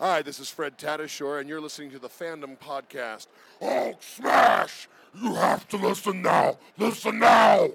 [0.00, 3.26] Hi, this is Fred Tatasciore, and you're listening to the Fandom Podcast.
[3.60, 4.88] Oh, smash!
[5.12, 6.56] You have to listen now!
[6.76, 7.70] Listen now!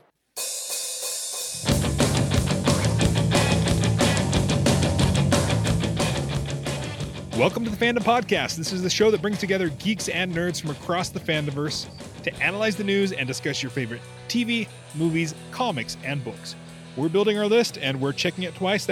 [7.37, 8.55] Welcome to the Fandom Podcast.
[8.55, 11.87] This is the show that brings together geeks and nerds from across the fandomverse
[12.23, 13.99] to analyze the news and discuss your favorite
[14.29, 16.55] TV, movies, comics, and books.
[16.95, 18.85] We're building our list and we're checking it twice.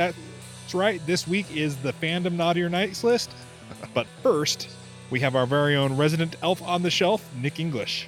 [0.62, 1.06] That's right.
[1.06, 3.32] This week is the Fandom Naughty or Nice list.
[3.94, 4.70] But first,
[5.10, 8.08] we have our very own resident elf on the shelf, Nick English.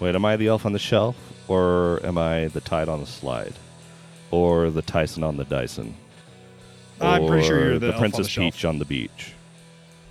[0.00, 1.16] Wait, am I the elf on the shelf,
[1.48, 3.54] or am I the tide on the slide,
[4.30, 5.94] or the Tyson on the Dyson?
[7.00, 8.54] I'm pretty sure you're the on the Princess shelf.
[8.54, 9.32] Peach on the beach.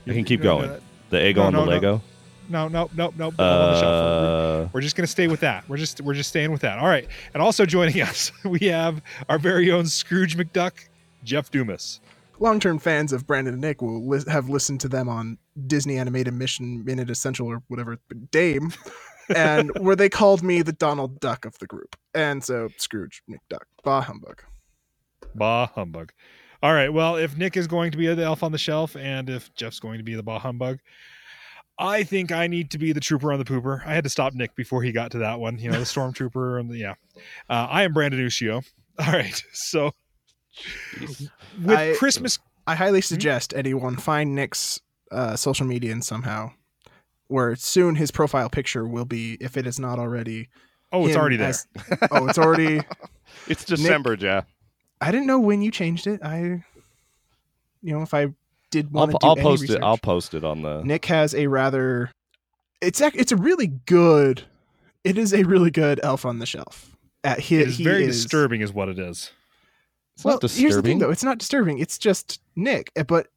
[0.05, 0.81] You- can keep no, no, going.
[1.09, 1.71] The egg No, on no, the no.
[1.71, 2.01] Lego.
[2.49, 3.27] No, no, no, no.
[3.27, 3.43] on the.
[3.43, 5.67] We're- Uh, We're just going to stay with that.
[5.70, 6.79] We're just we're just staying with that.
[6.79, 7.07] All right.
[7.34, 10.73] And also joining us, we have our very own Scrooge McDuck,
[11.23, 11.99] Jeff Dumas.
[12.39, 16.34] long-term fans of Branden and Nick will li- have listened to them on Disney Animated
[16.34, 17.99] Mission Minute Essential or whatever
[18.32, 18.73] Dame,
[19.35, 23.63] and where they called me the Donald Duck of the group, and so Scrooge McDuck,
[23.84, 24.41] bah humbug.
[25.35, 26.12] Bah humbug.
[26.63, 26.90] All right.
[26.90, 29.79] Well, if Nick is going to be the elf on the shelf, and if Jeff's
[29.79, 30.79] going to be the bah humbug,
[31.79, 33.85] I think I need to be the trooper on the pooper.
[33.85, 35.57] I had to stop Nick before he got to that one.
[35.57, 36.93] You know, the stormtrooper and the yeah.
[37.49, 38.63] Uh, I am Branden Ushio.
[38.99, 39.43] All right.
[39.54, 39.91] So
[40.99, 41.30] with
[41.77, 44.80] I- Christmas, I highly suggest anyone find Nick's
[45.12, 46.52] uh, social media and somehow,
[47.27, 50.49] where soon his profile picture will be, if it is not already.
[50.91, 51.49] oh, it's already there.
[51.49, 51.68] as-
[52.12, 52.82] oh, it's already.
[53.48, 54.46] it's December, Jeff.
[55.02, 56.22] I didn't know when you changed it.
[56.24, 56.63] I,
[57.82, 58.27] you know, if I
[58.70, 59.77] did I'll, want to do I'll any post research.
[59.77, 59.84] it.
[59.84, 60.82] I'll post it on the.
[60.84, 62.12] Nick has a rather
[62.82, 64.44] it's ac- it's a really good
[65.03, 66.96] it is a really good elf on the shelf.
[67.24, 69.31] At his, It is he very is- disturbing, is what it is.
[70.22, 71.79] It's well, not here's the thing though, it's not disturbing.
[71.79, 73.27] It's just Nick, eh, but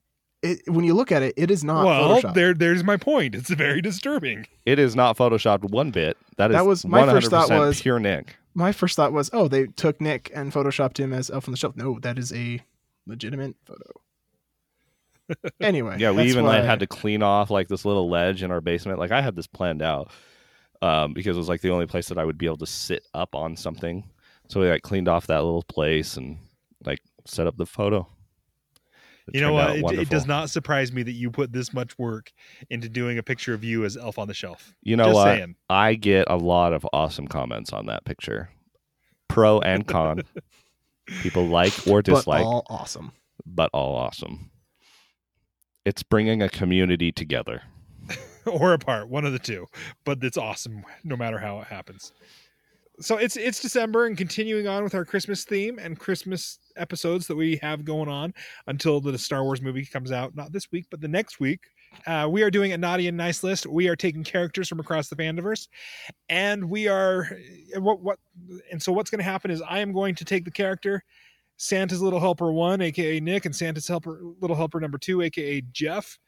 [0.43, 2.35] it, when you look at it, it is not well, Photoshop.
[2.35, 3.35] there, there's my point.
[3.35, 4.47] It's very disturbing.
[4.67, 6.19] It is not photoshopped one bit.
[6.37, 8.37] That is That was- my first thought was- pure Nick.
[8.57, 11.57] My first thought was, oh, they took Nick and photoshopped him as elf on the
[11.57, 11.75] shelf.
[11.77, 12.61] No, that is a
[13.07, 13.91] legitimate photo.
[15.61, 18.51] anyway, Yeah, we that's even like had to clean off like this little ledge in
[18.51, 18.99] our basement.
[18.99, 20.11] Like I had this planned out
[20.83, 23.05] um, because it was like the only place that I would be able to sit
[23.15, 24.05] up on something.
[24.49, 26.39] So we like cleaned off that little place and like
[27.27, 28.09] set up the photo.
[29.29, 29.77] It You know what?
[29.77, 32.33] It, it does not surprise me that you put this much work
[32.69, 34.75] into doing a picture of you as Elf on the Shelf.
[34.83, 35.25] You know Just what?
[35.25, 35.57] saying.
[35.71, 38.51] I get a lot of awesome comments on that picture,
[39.29, 40.23] pro and con.
[41.23, 43.13] People like or but dislike, all awesome.
[43.45, 44.51] but all awesome.
[45.85, 47.63] It's bringing a community together.
[48.47, 49.67] or apart, one of the two.
[50.05, 52.13] But it's awesome, no matter how it happens.
[53.01, 57.35] So it's it's December and continuing on with our Christmas theme and Christmas episodes that
[57.35, 58.33] we have going on
[58.69, 60.37] until the Star Wars movie comes out.
[60.37, 61.61] Not this week, but the next week.
[62.07, 63.67] Uh, we are doing a naughty and nice list.
[63.67, 65.69] We are taking characters from across the fandiverse,
[66.29, 67.29] and we are
[67.77, 68.19] what what.
[68.71, 71.03] And so what's going to happen is I am going to take the character
[71.57, 76.19] Santa's Little Helper one, aka Nick, and Santa's Helper Little Helper number two, aka Jeff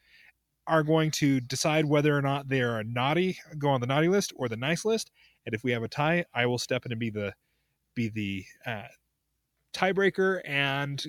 [0.67, 4.33] are going to decide whether or not they are naughty, go on the naughty list
[4.35, 5.11] or the nice list.
[5.47, 7.33] And if we have a tie, I will step in and be the
[7.95, 8.87] be the uh,
[9.73, 11.03] tiebreaker and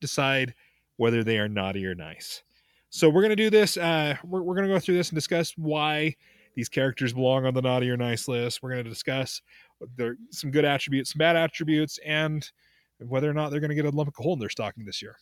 [0.00, 0.54] decide
[0.96, 2.42] whether they are naughty or nice.
[2.90, 3.76] So we're gonna do this.
[3.76, 6.16] Uh, we're we're gonna go through this and discuss why
[6.56, 8.62] these characters belong on the naughty or nice list.
[8.62, 9.40] We're gonna discuss
[9.96, 12.50] there some good attributes, some bad attributes, and
[12.98, 15.16] whether or not they're gonna get a lump of coal in their stocking this year.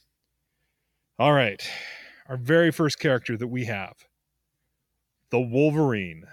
[1.18, 1.62] All right
[2.32, 3.94] our very first character that we have
[5.30, 6.24] the Wolverine,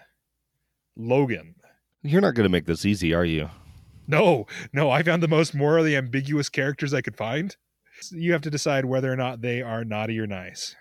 [0.96, 1.56] Logan.
[2.02, 3.50] You're not going to make this easy, are you?
[4.08, 7.56] No, no, I found the most morally ambiguous characters I could find.
[8.12, 10.76] You have to decide whether or not they are naughty or nice.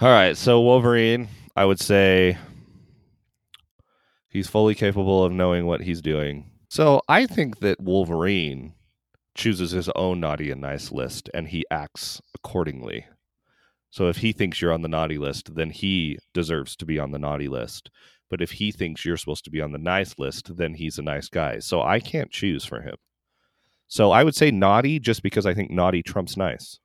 [0.00, 2.38] All right, so Wolverine, I would say
[4.28, 6.50] he's fully capable of knowing what he's doing.
[6.68, 8.74] So I think that Wolverine
[9.34, 13.06] chooses his own naughty and nice list and he acts accordingly.
[13.90, 17.10] So if he thinks you're on the naughty list, then he deserves to be on
[17.10, 17.90] the naughty list.
[18.30, 21.02] But if he thinks you're supposed to be on the nice list, then he's a
[21.02, 21.60] nice guy.
[21.60, 22.96] So I can't choose for him.
[23.86, 26.78] So I would say naughty just because I think naughty trumps nice.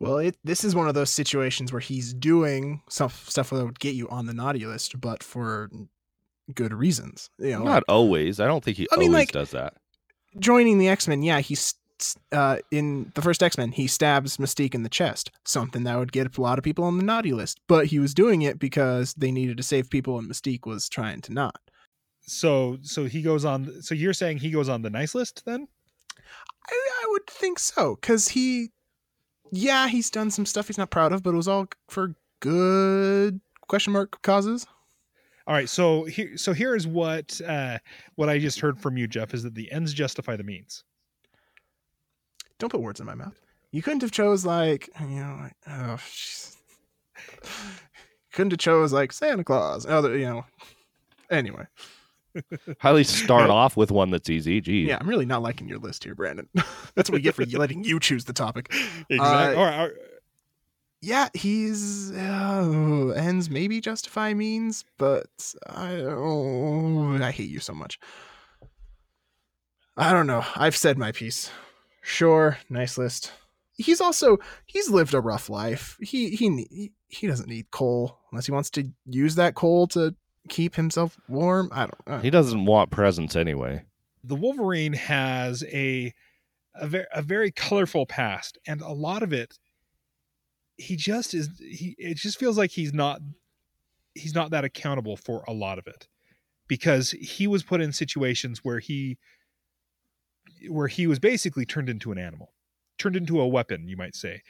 [0.00, 3.78] Well, it, this is one of those situations where he's doing stuff stuff that would
[3.78, 5.70] get you on the naughty list, but for
[6.54, 7.30] good reasons.
[7.38, 8.40] You know, Not always.
[8.40, 9.74] I don't think he I mean, always like- does that.
[10.38, 11.74] joining the X Men, yeah, he's
[12.32, 16.12] uh, in the first X Men, he stabs Mystique in the chest, something that would
[16.12, 17.60] get a lot of people on the naughty list.
[17.66, 21.20] But he was doing it because they needed to save people, and Mystique was trying
[21.22, 21.60] to not.
[22.22, 23.82] So, so he goes on.
[23.82, 25.66] So you're saying he goes on the nice list then?
[26.68, 28.70] I, I would think so because he
[29.52, 33.40] yeah, he's done some stuff he's not proud of, but it was all for good
[33.68, 34.66] question mark causes.
[35.46, 37.78] All right, so here, so here is what uh,
[38.14, 40.84] what I just heard from you, Jeff, is that the ends justify the means.
[42.60, 43.38] Don't put words in my mouth.
[43.72, 46.56] You couldn't have chose like you know, like, oh, jeez.
[48.32, 49.84] couldn't have chose like Santa Claus.
[49.84, 50.44] Other, you know.
[51.30, 51.66] Anyway,
[52.78, 54.60] Highly start off with one that's easy.
[54.60, 54.88] Gee.
[54.88, 56.46] yeah, I'm really not liking your list here, Branden.
[56.94, 58.72] That's what we get for letting you choose the topic.
[59.08, 59.18] Exactly.
[59.18, 59.96] Uh, all right, all right.
[61.02, 67.98] Yeah, he's uh, ends maybe justify means, but I oh, I hate you so much.
[69.96, 70.44] I don't know.
[70.56, 71.50] I've said my piece.
[72.00, 73.32] Sure, nice list.
[73.76, 75.96] He's also he's lived a rough life.
[76.00, 80.14] He he he doesn't need coal unless he wants to use that coal to
[80.48, 81.68] keep himself warm.
[81.72, 81.94] I don't.
[82.06, 83.84] Uh, He doesn't want presents anyway.
[84.24, 86.12] the Wolverine has a
[86.74, 89.58] a very a very colorful past, and a lot of it,
[90.76, 91.48] he just is.
[91.58, 93.20] He it just feels like he's not
[94.14, 96.06] he's not that accountable for a lot of it,
[96.68, 99.16] because he was put in situations where he
[100.68, 102.52] where he was basically turned into an animal,
[102.98, 104.42] turned into a weapon, you might say.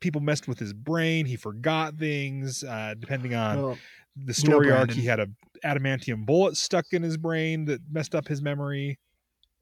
[0.00, 1.26] People messed with his brain.
[1.26, 2.62] He forgot things.
[2.62, 3.78] Uh, depending on well,
[4.16, 5.28] the you know, story arc, he had a
[5.64, 8.98] adamantium bullet stuck in his brain that messed up his memory.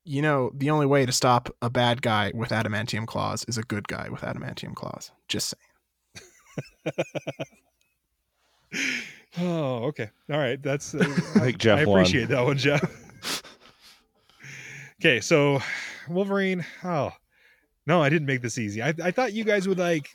[0.04, 3.62] you know, the only way to stop a bad guy with adamantium claws is a
[3.62, 5.10] good guy with adamantium claws.
[5.28, 5.54] Just
[6.84, 6.94] saying.
[9.38, 10.10] Oh, okay.
[10.31, 10.62] All right.
[10.62, 10.99] That's uh,
[11.34, 12.00] I think Jeff I won.
[12.00, 12.82] appreciate that one, Jeff.
[15.00, 15.60] Okay, so
[16.08, 16.64] Wolverine.
[16.84, 17.12] Oh
[17.87, 18.82] no, I didn't make this easy.
[18.82, 20.08] I, I thought you guys would like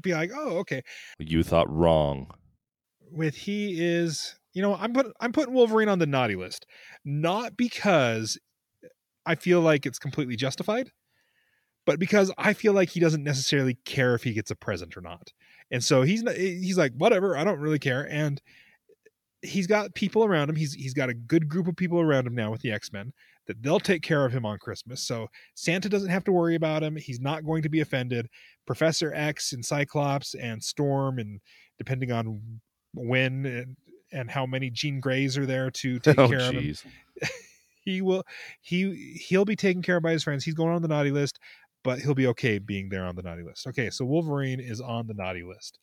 [0.00, 0.82] be like, oh, okay.
[1.18, 2.30] You thought wrong.
[3.10, 6.66] With he is, you know, I'm put I'm putting Wolverine on the naughty list,
[7.04, 8.38] not because
[9.24, 10.90] I feel like it's completely justified,
[11.86, 15.02] but because I feel like he doesn't necessarily care if he gets a present or
[15.02, 15.32] not.
[15.70, 18.40] And so he's not, he's like whatever, I don't really care and
[19.42, 20.56] he's got people around him.
[20.56, 23.12] He's he's got a good group of people around him now with the X-Men
[23.46, 25.02] that they'll take care of him on Christmas.
[25.06, 26.96] So Santa doesn't have to worry about him.
[26.96, 28.28] He's not going to be offended.
[28.66, 31.40] Professor X and Cyclops and Storm and
[31.78, 32.60] depending on
[32.94, 33.76] when and,
[34.12, 36.74] and how many Jean Greys are there to take oh, care of him
[37.84, 38.24] he will
[38.60, 40.44] he he'll be taken care of by his friends.
[40.44, 41.38] He's going on the naughty list,
[41.82, 43.66] but he'll be okay being there on the naughty list.
[43.66, 45.78] Okay, so Wolverine is on the naughty list.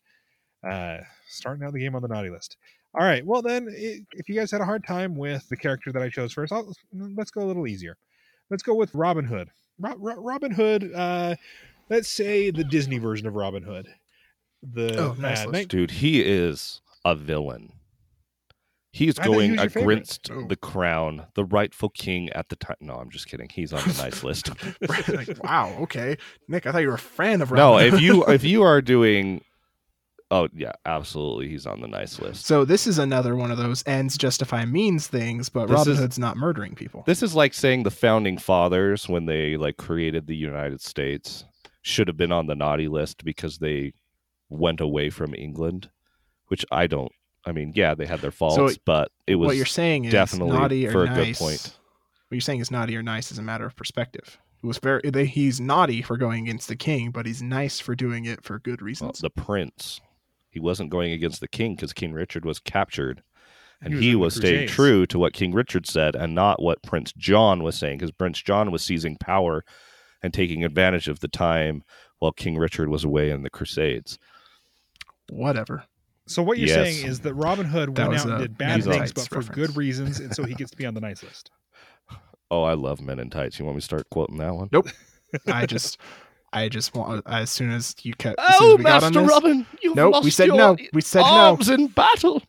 [0.68, 0.98] Uh
[1.28, 2.56] starting out the game on the naughty list.
[2.98, 3.24] All right.
[3.24, 6.32] Well then if you guys had a hard time with the character that I chose
[6.32, 7.96] first, I'll, let's go a little easier.
[8.50, 9.48] Let's go with Robin Hood.
[9.78, 11.36] Ro- Ro- Robin Hood uh
[11.88, 13.88] let's say the Disney version of Robin Hood.
[14.62, 15.52] The Oh, nice uh, list.
[15.52, 17.72] nin- Dude, he is a villain.
[18.92, 19.92] He's I thought he going favorite.
[19.94, 20.46] against Oh.
[20.48, 22.74] the crown, the rightful king at the time.
[22.80, 23.48] No, I'm just kidding.
[23.48, 24.50] He's on the nice list.
[25.08, 26.16] like, wow, okay,
[26.48, 27.52] Nick, I thought you were a fan of.
[27.52, 28.02] no, Robin if Hood.
[28.02, 29.42] you if you are doing,
[30.30, 32.46] oh yeah, absolutely, he's on the nice list.
[32.46, 35.98] so this is another one of those ends justify means things, but This Robin is-
[35.98, 37.02] Hood's not murdering people.
[37.06, 41.44] This is like saying the founding fathers, when they like created the United States,
[41.82, 43.92] should have been on the naughty list because they
[44.48, 45.90] went away from England,
[46.48, 47.12] which I don't.
[47.46, 50.58] I mean, yeah, they had their faults, but it was what you're saying is definitely
[50.58, 51.38] naughty or for a good nice.
[51.38, 51.78] point.
[52.28, 54.38] What you're saying is naughty or nice is a matter of perspective.
[54.62, 57.94] It was very they, he's naughty for going against the king, but he's nice for
[57.94, 59.20] doing it for good well, reasons.
[59.20, 60.02] the prince.
[60.50, 63.22] He wasn't going against the king because King Richard was captured,
[63.80, 67.12] and was he was staying true to what King Richard said and not what Prince
[67.12, 69.64] John was saying, because Prince John was seizing power
[70.22, 71.82] and taking advantage of the time
[72.18, 74.18] while King Richard was away in the Crusades.
[75.30, 75.84] Whatever.
[76.26, 76.86] So what you're Yes.
[76.86, 79.52] saying is that Robin Hood That went out and did bad things, but Tights for
[79.52, 81.50] good reasons, and so he gets to be on the nice list.
[82.52, 83.60] Oh, I love Men in Tights.
[83.60, 84.68] You want me to start quoting that one?
[84.72, 84.88] Nope.
[85.46, 86.00] I just
[86.52, 89.12] I just want as soon as you kept as soon as Oh, we got on
[89.12, 90.76] Master this- Robin, you've Nope, lost we said your no.
[90.92, 91.26] We said no.
[91.26, 92.42] arms in battle.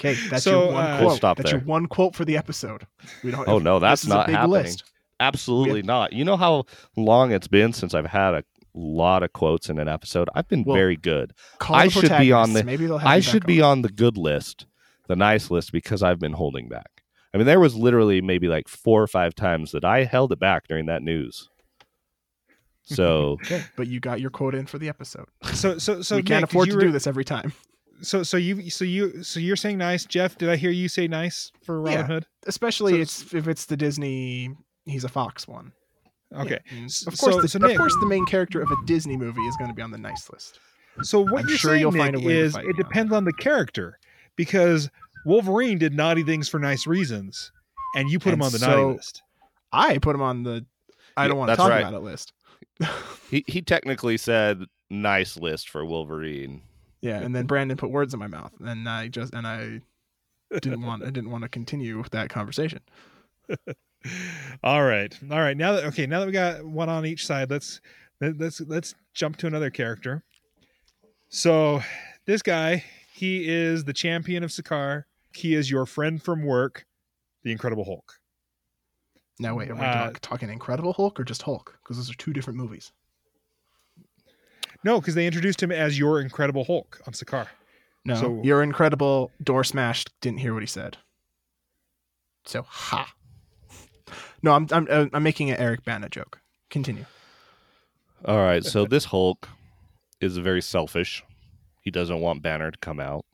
[0.00, 1.06] Okay, that's So, your one uh, quote.
[1.06, 1.60] We'll stop that's there.
[1.60, 2.86] your one quote for the episode.
[3.22, 3.46] We don't.
[3.48, 4.50] Oh, no, that's not a big happening.
[4.64, 4.84] List.
[5.20, 6.12] Absolutely not.
[6.12, 6.64] You know how
[6.96, 10.28] long it's been since I've had a lot of quotes in an episode?
[10.34, 11.32] I've been Well, very good.
[11.70, 13.88] I should be on the- Maybe they'll have I you back should be on the
[13.90, 14.66] good list,
[15.06, 17.04] the nice list, because I've been holding back.
[17.32, 20.40] I mean, there was literally maybe like four or five times that I held it
[20.40, 21.48] back during that news.
[22.84, 25.26] So Okay, but you got your quote in for the episode.
[25.54, 27.52] So so so we can't Nick, afford you to were- do this every time,
[28.02, 30.36] So so you so you so you're saying nice, Jeff?
[30.36, 32.06] Did I hear you say nice for Robin Yeah.
[32.06, 32.26] Hood?
[32.46, 34.50] especially So- it's if it's the Disney.
[34.84, 35.72] He's a Fox one.
[36.34, 36.58] Okay.
[36.74, 39.16] Yeah, Of course, so- the, so of Nick- course, the main character of a Disney
[39.16, 40.58] movie is going to be on the nice list.
[41.02, 43.24] So what I'm you're sure saying, you'll Nick, find a way is it depends on
[43.24, 43.98] the character
[44.34, 44.90] because
[45.24, 47.52] Wolverine did naughty things for nice reasons,
[47.94, 49.22] and you put him on the so- naughty list.
[49.72, 50.66] I put him on the.
[51.16, 51.80] I don't want to talk right.
[51.80, 52.32] about it list.
[53.30, 56.62] He he technically said nice list for Wolverine.
[57.00, 59.80] Yeah, and then Branden put words in my mouth, and I just and I
[60.60, 62.80] didn't want I didn't want to continue with that conversation.
[64.62, 65.56] all right, all right.
[65.56, 67.80] Now that okay, now that we got one on each side, let's
[68.20, 70.22] let- let's let's jump to another character.
[71.28, 71.82] So
[72.26, 75.04] this guy, he is the champion of Sakaar.
[75.34, 76.84] He is your friend from work,
[77.42, 78.18] the Incredible Hulk.
[79.38, 81.78] Now wait, are we Uh, talk, talking Incredible Hulk or just Hulk?
[81.82, 82.92] Because those are two different movies.
[84.84, 87.46] No, because they introduced him as your Incredible Hulk on Sakaar.
[88.04, 89.30] No, So- you're incredible.
[89.42, 90.10] Door smashed.
[90.20, 90.98] Didn't hear what he said.
[92.44, 93.12] So ha.
[94.42, 96.40] No, I'm I'm uh, I'm making an Eric Bana joke.
[96.70, 97.04] Continue.
[98.24, 99.48] All right, so this Hulk
[100.20, 101.22] is very selfish.
[101.80, 103.24] He doesn't want Banner to come out.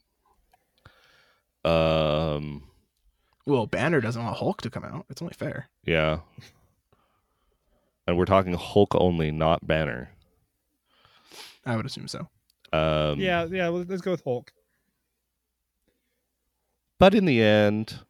[1.65, 2.65] Um,
[3.47, 5.07] Well, Banner doesn't want Hulk to come out.
[5.11, 5.69] It's only fair.
[5.89, 6.19] Yeah.
[8.07, 10.11] And we're talking Hulk only, not Banner.
[11.65, 12.29] I would assume so.
[12.73, 13.69] Um, yeah, yeah.
[13.69, 14.53] Let's let's go with Hulk.
[16.99, 18.01] But in the end,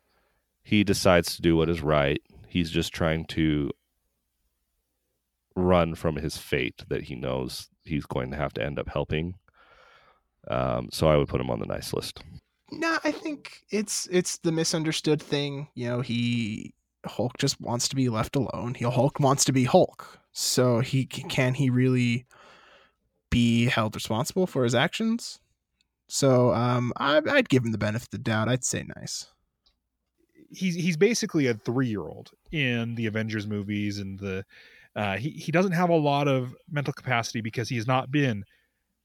[0.62, 2.20] he decides to do what is right.
[2.48, 3.70] He's just trying to
[5.54, 9.34] run from his fate that he knows he's going to have to end up helping.
[10.48, 12.22] Um, so I would put him on the nice list.
[12.70, 15.68] No, I think it's it's the misunderstood thing.
[15.74, 16.74] You know, he
[17.06, 18.74] Hulk just wants to be left alone.
[18.74, 20.18] He Hulk wants to be Hulk.
[20.32, 22.26] So he can he really
[23.30, 25.40] be held responsible for his actions?
[26.08, 28.48] So um, I, I'd give him the benefit of the doubt.
[28.48, 29.26] I'd say nice.
[30.50, 34.44] he's he's basically a three year old in the Avengers movies and the
[34.96, 38.44] uh, he he doesn't have a lot of mental capacity because he has not been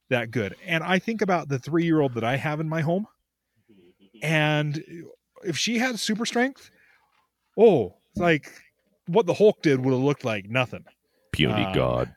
[0.09, 0.55] that good.
[0.65, 3.07] And I think about the three year old that I have in my home,
[4.21, 4.83] and
[5.43, 6.71] if she had super strength,
[7.57, 8.51] oh, it's like
[9.07, 10.85] what the Hulk did would have looked like nothing.
[11.31, 12.15] Puny Um, God.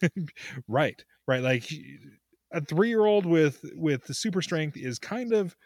[0.68, 1.42] right, right.
[1.42, 1.70] Like
[2.52, 5.56] a three year old with with the super strength is kind of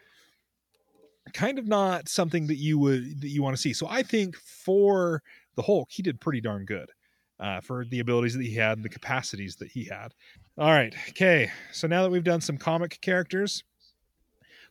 [1.34, 3.72] kind of not something that you would that you want to see.
[3.72, 5.22] So I think for
[5.56, 6.90] the Hulk, he did pretty darn good.
[7.40, 10.12] Uh, for the abilities that he had and the capacities that he had.
[10.58, 10.92] All right.
[11.10, 11.52] Okay.
[11.70, 13.62] So now that we've done some comic characters,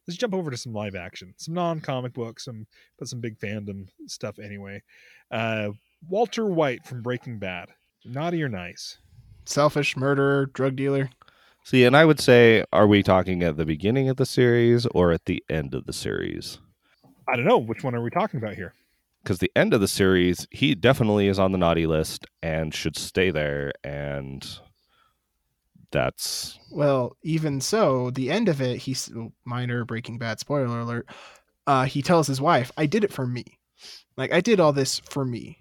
[0.07, 2.65] let's jump over to some live action, some non comic books, some
[2.97, 4.81] but some big fandom stuff anyway.
[5.31, 5.69] Uh,
[6.07, 7.69] Walter White from Breaking Bad.
[8.05, 8.99] Naughty or nice?
[9.45, 11.09] Selfish, murderer, drug dealer.
[11.63, 15.11] See, and I would say, are we talking at the beginning of the series or
[15.11, 16.59] at the end of the series?
[17.27, 17.57] I don't know.
[17.57, 18.73] Which one are we talking about here?
[19.21, 22.95] Because the end of the series, he definitely is on the naughty list and should
[22.95, 23.73] stay there.
[23.83, 24.47] And
[25.91, 29.11] that's Well, even so, the end of it, he's
[29.45, 31.09] minor Breaking Bad spoiler alert.
[31.65, 33.45] Uh, he tells his wife, "I did it for me.
[34.15, 35.59] Like I did all this for me."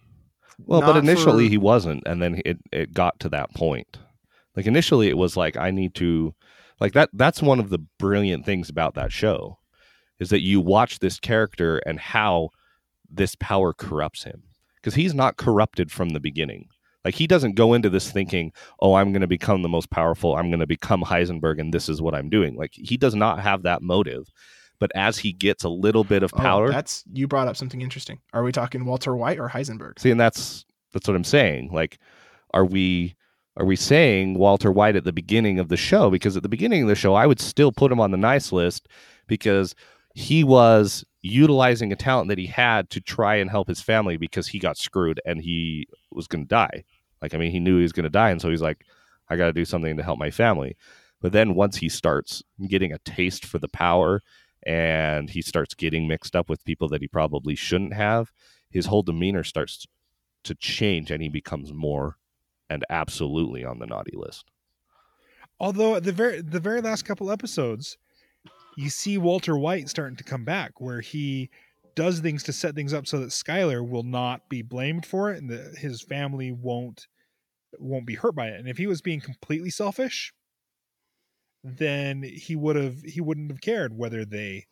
[0.58, 3.98] well, but initially for- he wasn't, and then it it got to that point.
[4.56, 6.34] Like initially, it was like I need to,
[6.80, 7.10] like that.
[7.12, 9.58] That's one of the brilliant things about that show,
[10.18, 12.50] is that you watch this character and how
[13.10, 14.42] this power corrupts him
[14.76, 16.68] because he's not corrupted from the beginning.
[17.06, 20.34] Like he doesn't go into this thinking, "Oh, I'm going to become the most powerful.
[20.34, 23.38] I'm going to become Heisenberg, and this is what I'm doing." Like he does not
[23.38, 24.28] have that motive.
[24.80, 27.80] But as he gets a little bit of Oh, power, that's you brought up something
[27.80, 28.18] interesting.
[28.32, 30.00] Are we talking Walter White or Heisenberg?
[30.00, 31.70] See, and that's that's what I'm saying.
[31.72, 31.98] Like,
[32.52, 33.14] are we
[33.56, 36.10] are we saying Walter White at the beginning of the show?
[36.10, 38.50] Because at the beginning of the show, I would still put him on the nice
[38.50, 38.88] list
[39.28, 39.76] because
[40.14, 44.48] he was utilizing a talent that he had to try and help his family because
[44.48, 46.84] he got screwed and he was going to die.
[47.26, 48.84] Like, I mean, he knew he was going to die, and so he's like,
[49.28, 50.76] I got to do something to help my family.
[51.20, 54.22] But then once he starts getting a taste for the power
[54.64, 58.30] and he starts getting mixed up with people that he probably shouldn't have,
[58.70, 59.86] his whole demeanor starts
[60.44, 62.16] to change and he becomes more
[62.70, 64.52] and absolutely on the naughty list.
[65.58, 67.98] Although the very the very last couple episodes,
[68.76, 71.50] you see Walter White starting to come back, where he
[71.96, 75.40] does things to set things up so that Skyler will not be blamed for it,
[75.40, 77.08] and that his family won't
[77.80, 78.58] won't be hurt by it.
[78.58, 80.32] And if he was being completely selfish,
[81.64, 84.66] then he would have he wouldn't have cared whether they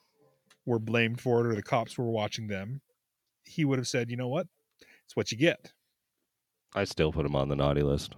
[0.66, 2.80] were blamed for it or the cops were watching them.
[3.44, 4.46] He would have said, "You know what?
[5.04, 5.72] It's what you get."
[6.74, 8.14] I still put him on the naughty list.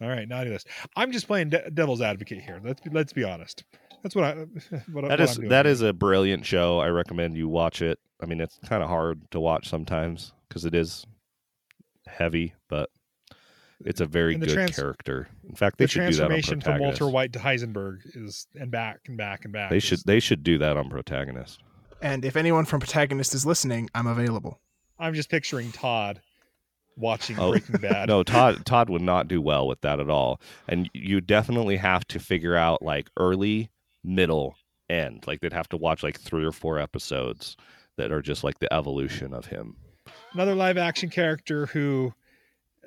[0.00, 0.68] All right, naughty list.
[0.96, 2.60] I'm just playing de- devil's advocate here.
[2.62, 3.64] Let's be, let's be honest.
[4.02, 4.32] That's what I.
[4.92, 6.78] What, That what is that a brilliant show.
[6.78, 7.98] I recommend you watch it.
[8.22, 11.04] I mean, it's kind of hard to watch sometimes because it is
[12.06, 12.90] heavy, but
[13.84, 15.28] it's a very And good trans- character.
[15.48, 18.46] In fact, they the should do that on transformation from Walter White to Heisenberg is
[18.58, 19.70] and back and back and back.
[19.70, 21.60] They is- should they should do that on Protagonist.
[22.00, 24.60] And if anyone from Protagonist is listening, I'm available.
[24.98, 26.20] I'm just picturing Todd
[26.96, 28.08] watching Oh, Breaking Bad.
[28.08, 30.40] No, Todd Todd would not do well with that at all.
[30.68, 33.70] And you definitely have to figure out like early,
[34.04, 34.56] middle,
[34.90, 35.24] end.
[35.26, 37.56] Like they'd have to watch like three or four episodes
[37.96, 39.76] that are just like the evolution of him.
[40.32, 42.12] Another live action character who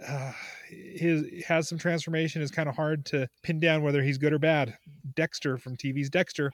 [0.08, 0.31] uh,
[0.70, 4.39] his has some transformation is kind of hard to pin down whether he's good or
[4.39, 4.77] bad.
[5.15, 6.51] Dexter from TV's Dexter.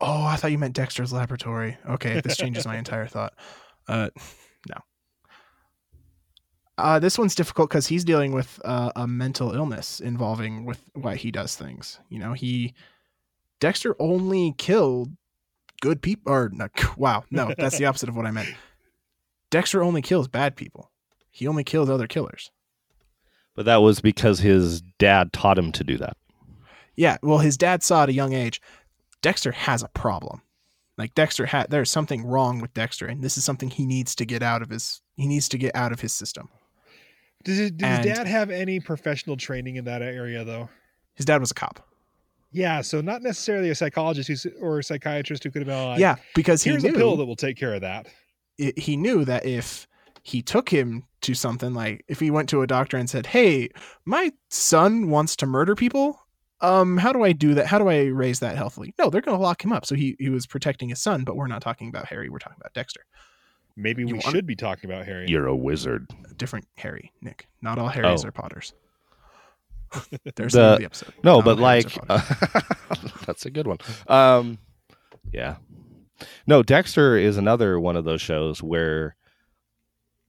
[0.00, 1.78] Oh, I thought you meant Dexter's Laboratory.
[1.88, 3.34] Okay, this changes my entire thought.
[3.88, 4.10] Uh,
[4.68, 4.76] no.
[6.78, 11.16] Uh, this one's difficult because he's dealing with uh, a mental illness involving with why
[11.16, 11.98] he does things.
[12.10, 12.74] You know, he
[13.60, 15.12] Dexter only killed
[15.80, 16.32] good people.
[16.32, 18.48] Or no, wow, no, that's the opposite of what I meant.
[19.50, 20.90] Dexter only kills bad people.
[21.30, 22.50] He only kills other killers.
[23.56, 26.16] But that was because his dad taught him to do that.
[26.94, 28.60] Yeah, well, his dad saw at a young age.
[29.22, 30.42] Dexter has a problem.
[30.96, 34.24] Like Dexter had, there's something wrong with Dexter, and this is something he needs to
[34.24, 35.02] get out of his.
[35.16, 36.48] He needs to get out of his system.
[37.44, 40.68] Does, it, does his dad have any professional training in that area though?
[41.14, 41.86] His dad was a cop.
[42.52, 46.00] Yeah, so not necessarily a psychologist who's, or a psychiatrist who could have been like,
[46.00, 48.06] yeah, because he here's knew a pill that will take care of that.
[48.58, 49.86] it, he knew that if
[50.26, 53.68] he took him to something like if he went to a doctor and said, "Hey,
[54.04, 56.18] my son wants to murder people,"
[56.60, 57.66] um, how do I do that?
[57.66, 58.92] How do I raise that healthily?
[58.98, 59.86] No, they're going to lock him up.
[59.86, 62.28] So he he was protecting his son, but we're not talking about Harry.
[62.28, 63.02] We're talking about Dexter.
[63.76, 65.26] Maybe You we want- should be talking about Harry.
[65.28, 66.08] You're a wizard.
[66.28, 67.46] A different Harry, Nick.
[67.62, 68.28] Not all Harrys Oh.
[68.28, 68.72] are Potters.
[70.34, 71.14] There's The- the, episode.
[71.22, 73.12] No, Not but like are Potters.
[73.26, 73.78] that's a good one.
[74.08, 74.58] Um
[75.32, 75.56] yeah.
[76.46, 79.14] No, Dexter is another one of those shows where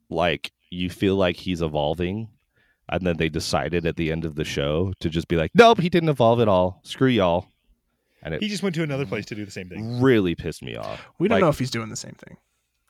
[0.10, 2.30] like you feel like he's evolving
[2.90, 5.80] and then they decided at the end of the show to just be like, "Nope,
[5.80, 6.80] he didn't evolve at all.
[6.84, 7.48] Screw y'all."
[8.24, 10.02] And it He just went to another place to do the same thing.
[10.02, 11.06] really pissed me off.
[11.20, 12.38] we don't like- know if he's doing the same thing.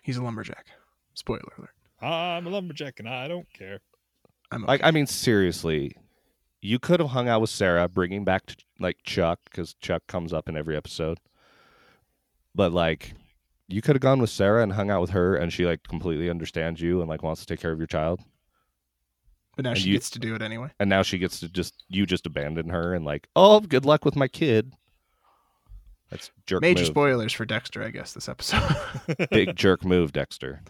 [0.03, 0.67] He's a lumberjack.
[1.15, 1.71] Spoiler alert.
[2.01, 3.79] I'm a lumberjack and I don't care.
[4.51, 4.81] I'm Like.
[4.83, 5.95] I mean, seriously,
[6.61, 10.47] you could have hung out with Sarah, bringing back like Chuck because Chuck comes up
[10.47, 11.19] in every episode.
[12.55, 13.13] But like,
[13.67, 16.29] you could have gone with Sarah and hung out with her, and she like completely
[16.29, 18.21] understands you and like wants to take care of your child.
[19.55, 20.69] but now and she you- gets to do it anyway.
[20.79, 24.05] And now she gets to just you just abandon her and like, oh, good luck
[24.05, 24.73] with my kid.
[26.09, 26.87] That's jerk Major move.
[26.87, 28.63] spoilers for Dexter, I guess, this episode.
[29.29, 30.61] Big jerk move, Dexter.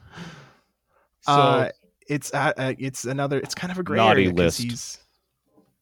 [1.21, 1.69] So uh,
[2.07, 3.37] it's uh, uh, it's another.
[3.39, 4.61] It's kind of a gray Naughty area list.
[4.63, 4.97] he's.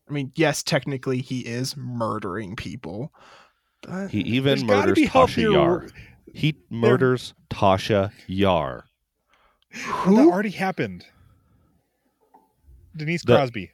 [0.09, 3.11] I mean, yes, technically he is murdering people,
[4.09, 5.53] He even there's got to murders Tasha.
[5.53, 5.87] Yar.
[6.35, 8.85] He murders Tasha Yar.
[9.71, 10.31] That who?
[10.31, 11.05] already happened.
[12.95, 13.71] Denise The- Crosby,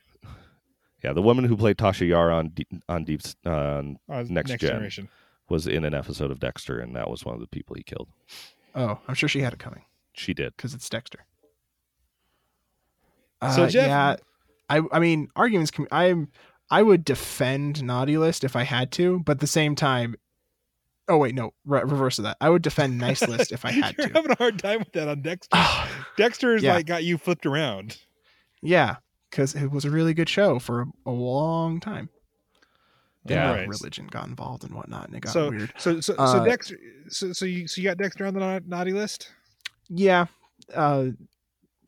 [1.04, 4.50] Yeah, the woman who played Tasha Yar on D- on Deep uh, on uh, Next
[4.50, 4.69] next, Gen.
[4.71, 5.10] generation.
[5.50, 8.08] was in an episode of Dexter, and that was one of the people he killed.
[8.76, 10.56] Oh, I'm sure she had it coming She did.
[10.56, 11.19] because it's Dexter.
[13.56, 14.15] So, Uh, Jeff- yeah,
[14.69, 15.71] I I mean arguments.
[15.71, 16.30] Can, I'm
[16.69, 20.15] I would defend Naughty List if I had to, but at the same time,
[21.07, 22.37] oh wait, no, re- reverse of that.
[22.41, 24.13] I would defend Nice List if I had You're to.
[24.13, 25.57] having a hard time with that on Dexter.
[26.17, 26.75] Dexter's Yeah.
[26.75, 27.97] like got you flipped around.
[28.61, 28.97] yeah,
[29.29, 32.09] because it was a really good show for a, a long time.
[33.25, 33.51] Yeah.
[33.51, 33.67] uh, Right.
[33.67, 35.71] religion got involved and whatnot, and it got So, weird.
[35.77, 36.77] so, so, Uh, so Dexter.
[37.09, 39.31] So, so you, so you got Dexter on the naughty list.
[39.89, 40.25] Yeah,
[40.73, 41.07] uh,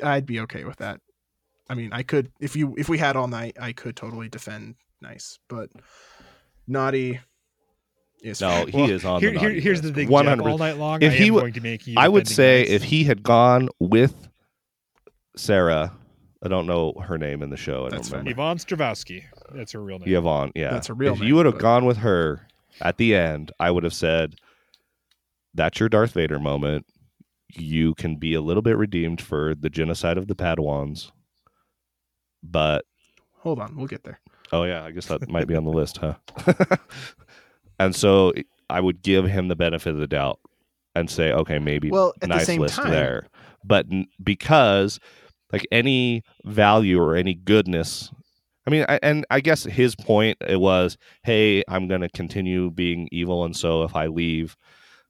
[0.04, 1.00] I'd be okay with that.
[1.70, 4.76] I mean, I could if you if we had all night, I could totally defend
[5.02, 5.70] nice, but
[6.68, 7.20] naughty
[8.24, 8.68] is No, fine.
[8.70, 9.94] he Well, is on Here, the here, here's list.
[9.94, 10.10] the thing.
[10.10, 11.96] 100 Jeff, all night long, If I he am wa- going to make you.
[11.98, 12.72] I would say nice.
[12.72, 14.30] if he had gone with
[15.36, 15.94] Sarah,
[16.44, 17.86] I don't know her name in the show.
[17.86, 18.32] I That's don't remember.
[18.32, 20.14] Yvonne Strahovski, that's her real name.
[20.16, 20.72] Yvonne, yeah.
[20.72, 21.14] That's a real name.
[21.16, 22.48] If name, you would have but- gone with her
[22.82, 24.36] at the end, I would have said,
[25.54, 26.86] "That's your Darth Vader moment.
[27.56, 31.12] You can be a little bit redeemed for the genocide of the Padawans."
[32.42, 32.86] But
[33.40, 34.20] Hold on, we'll get there.
[34.52, 36.16] Oh yeah, I guess that might be on the list, huh?
[37.80, 38.34] and so
[38.70, 40.40] I would give him the benefit of the doubt
[40.96, 43.28] and say, okay, maybe Well, at nice the same list time, there,
[43.64, 45.00] but n- because
[45.52, 48.12] like any value or any goodness,
[48.66, 53.10] I mean, I, and I guess his point it was, hey, I'm gonna continue being
[53.12, 54.56] evil, and so if I leave,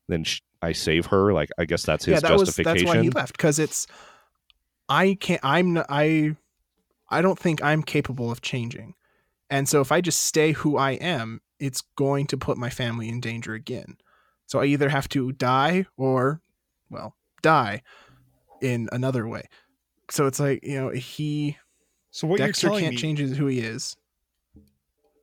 [0.07, 1.33] then sh- I save her.
[1.33, 2.85] Like I guess that's his yeah, that was justification.
[2.85, 3.87] that's why he left because it's
[4.89, 5.41] I can't.
[5.43, 6.35] I'm I
[7.09, 8.95] I don't think I'm capable of changing,
[9.49, 13.07] and so if I just stay who I am, it's going to put my family
[13.07, 13.97] in danger again.
[14.47, 16.41] So I either have to die or,
[16.89, 17.83] well, die
[18.61, 19.47] in another way.
[20.11, 21.57] So it's like you know he
[22.11, 23.95] So what Dexter you're telling can't me, change who he is.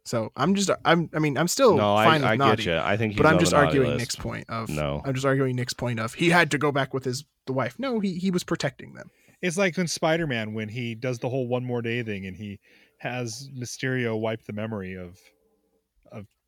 [0.05, 2.73] So I'm just I'm I mean I'm still no, I, fine with I naughty, get
[2.73, 2.79] you.
[2.79, 4.01] I think, he's but I'm just arguing list.
[4.01, 5.03] Nick's point of No.
[5.05, 7.79] I'm just arguing Nick's point of he had to go back with his the wife.
[7.79, 9.11] No, he he was protecting them.
[9.43, 12.37] It's like when Spider Man when he does the whole one more day thing and
[12.37, 12.59] he
[12.99, 15.19] has Mysterio wipe the memory of of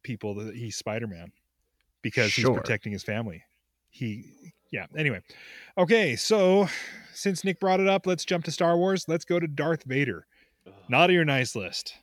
[0.02, 1.32] people that he's Spider Man
[2.02, 2.50] because Sure.
[2.52, 3.42] he's protecting his family.
[3.90, 4.24] He
[4.70, 4.86] yeah.
[4.96, 5.20] Anyway,
[5.76, 6.16] okay.
[6.16, 6.68] So
[7.12, 9.06] since Nick brought it up, let's jump to Star Wars.
[9.08, 10.26] Let's go to Darth Vader.
[10.88, 11.94] Naughty or nice list.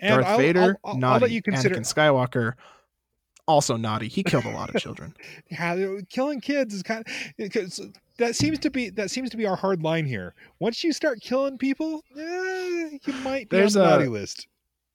[0.00, 1.22] And Darth I'll- Vader, I'll, I'll, I'll naughty.
[1.22, 1.74] let you consider.
[1.76, 2.54] Anakin Skywalker,
[3.46, 4.08] also naughty.
[4.08, 5.14] He killed a lot of children.
[5.50, 7.80] Yeah, killing kids is kind of because
[8.18, 10.34] that seems to be that seems to be our hard line here.
[10.60, 14.46] Once you start killing people, eh, you might be There's on the a- naughty list.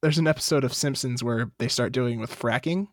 [0.03, 2.87] There's an episode of Simpsons where they start doing with fracking,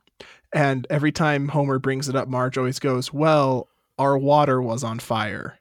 [0.55, 3.69] and every time Homer brings it up, Marge always goes, "Well,
[3.99, 5.59] our water was on fire,"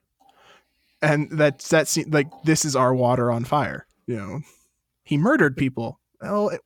[1.01, 3.87] and that's that seems like this is our water on fire.
[4.05, 4.41] You know,
[5.03, 5.99] he murdered people.
[6.21, 6.61] Well, it,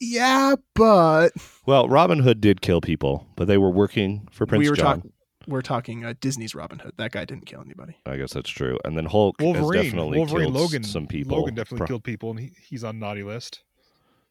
[0.00, 1.30] yeah, but
[1.64, 4.96] Well, Robin Hood did kill people, but they were working for Prince we were John.
[4.96, 5.12] talking.
[5.46, 6.94] We're talking uh, Disney's Robin Hood.
[6.98, 7.96] That guy didn't kill anybody.
[8.04, 8.78] I guess that's true.
[8.84, 11.38] And then Hulk has Wolverine, definitely Wolverine, killed Logan, some people.
[11.38, 13.62] Logan definitely Pro- killed people, and he, he's on naughty list.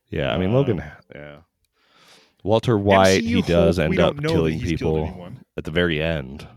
[0.09, 0.83] Yeah, I mean Uh, Logan.
[1.13, 1.37] Yeah.
[2.43, 6.47] Walter White, he does end up don't know that killing people at the very end.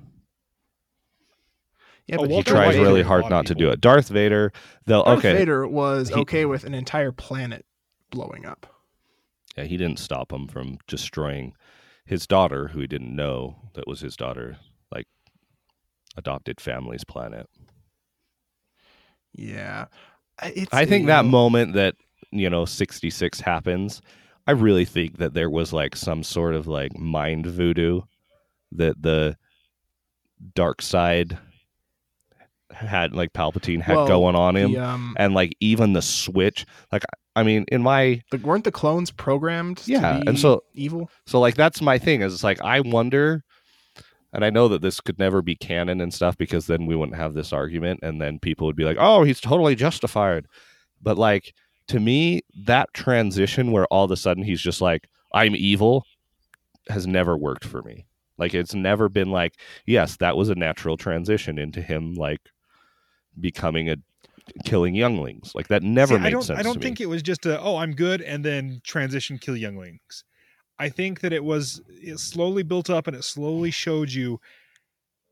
[2.07, 3.81] Yeah, Oh, but he tries White really hard not to do it.
[3.81, 4.53] Darth Vader,
[4.87, 5.33] they'll Darth okay.
[5.33, 7.65] Vader was He- okay with an entire planet
[8.11, 8.67] blowing up.
[9.57, 11.55] Yeah, he didn't stop him from destroying
[12.05, 14.59] his daughter, who he didn't know that was his daughter,
[14.93, 15.07] like
[16.17, 17.49] adopted family's planet.
[19.33, 19.87] Yeah,
[20.39, 21.95] I- it's, I think you that moment that
[22.33, 24.01] you know 66 happens,
[24.47, 28.03] I really think that there was like some sort of like mind voodoo
[28.73, 29.37] that the
[30.55, 31.39] dark side
[32.73, 36.65] had like Palpatine had Well, going on him the, um, and like even the switch
[36.93, 37.03] like
[37.35, 39.79] I mean in my the, weren't the clones programmed?
[39.79, 41.11] to Yeah, and so- evil.
[41.27, 43.43] so like that's my thing is it's like I wonder
[44.33, 47.19] and I know that this could never be canon and stuff because then we wouldn't
[47.19, 50.47] have this argument and then people would be like, "Oh, he's totally justified."
[51.03, 51.53] But like
[51.91, 56.05] to me, that transition where all of a sudden he's just like, "I'm evil,"
[56.89, 58.07] has never worked for me.
[58.39, 59.55] Like it's never been like,
[59.87, 62.41] yes, that was a natural transition into him like
[63.39, 63.97] becoming a
[64.65, 65.53] killing younglings.
[65.55, 66.59] Like that never See, made I don't, sense.
[66.59, 66.85] I don't to me.
[66.85, 70.25] think it was just a oh I'm good and then transition kill younglings.
[70.79, 74.41] I think that it was it slowly built up and it slowly showed you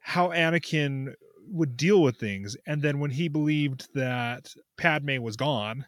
[0.01, 1.15] how Anakin
[1.51, 5.87] would deal with things, and then when he believed that Padme was gone,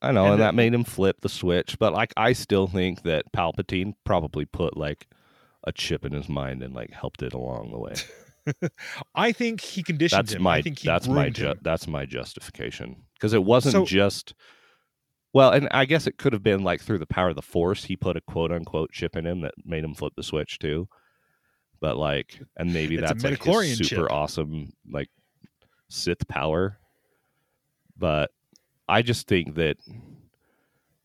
[0.00, 1.78] I know, And and, that made him flip the switch.
[1.78, 5.06] But like, I still think that Palpatine probably put like
[5.64, 7.94] a chip in his mind and like helped it along the way.
[9.14, 10.42] I think he conditioned That's him.
[10.42, 14.34] my I think he that's my ju- that's my justification because it wasn't So- just.
[15.34, 17.84] Well, and I guess it could have been like through the power of the Force,
[17.84, 20.88] he put a quote unquote chip in him that made him flip the switch too.
[21.80, 24.10] But like, and maybe that's like super chip.
[24.10, 25.10] awesome like
[25.90, 26.78] Sith power.
[27.96, 28.30] But
[28.88, 29.76] I just think that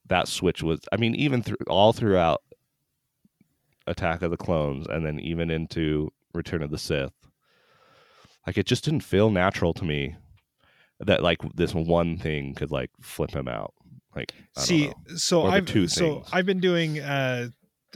[0.08, 0.80] that switch was.
[0.92, 2.42] I mean, even through all throughout
[3.88, 7.14] Attack of the Clones, and then even into Return of the Sith,
[8.48, 10.16] like it just didn't feel natural to me
[11.00, 13.74] that like this one thing could like flip him out.
[14.16, 14.94] Like, See, know.
[15.16, 16.30] so Or I've two so things.
[16.32, 17.00] I've been doing.
[17.00, 17.50] Uh,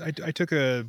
[0.04, 0.86] I, I took a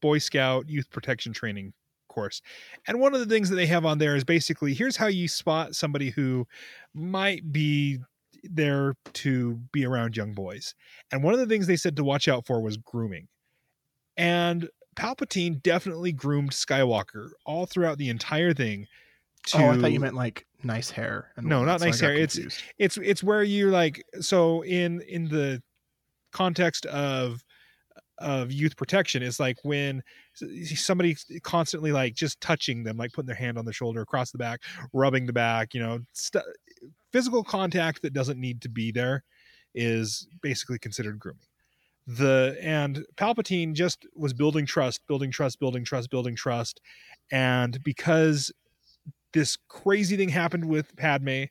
[0.00, 1.72] Boy Scout youth protection training
[2.08, 2.42] course,
[2.86, 5.28] and one of the things that they have on there is basically here's how you
[5.28, 6.46] spot somebody who
[6.94, 7.98] might be
[8.50, 10.74] there to be around young boys.
[11.12, 13.28] And one of the things they said to watch out for was grooming,
[14.16, 18.86] and Palpatine definitely groomed Skywalker all throughout the entire thing.
[19.48, 21.32] To, Oh, I thought you meant like nice hair.
[21.36, 22.12] No, not nice hair.
[22.14, 25.62] It's- it's it's where you're like so in in the
[26.32, 27.42] context of
[28.18, 30.02] of youth protection it's like when
[30.74, 34.38] somebody constantly like just touching them like putting their hand on their shoulder across the
[34.38, 34.60] back
[34.94, 36.44] rubbing the back you know st-
[37.12, 39.24] physical contact that doesn't need to be there
[39.74, 41.40] is basically considered grooming
[42.06, 46.80] the and palpatine just was building trust building trust building trust building trust
[47.32, 48.52] and because
[49.32, 51.44] this crazy thing happened with padme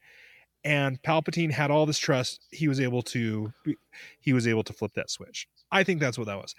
[0.66, 3.54] and Palpatine had all this trust, he was able to
[4.20, 5.48] he was able to flip that switch.
[5.72, 6.56] I think that's what that was.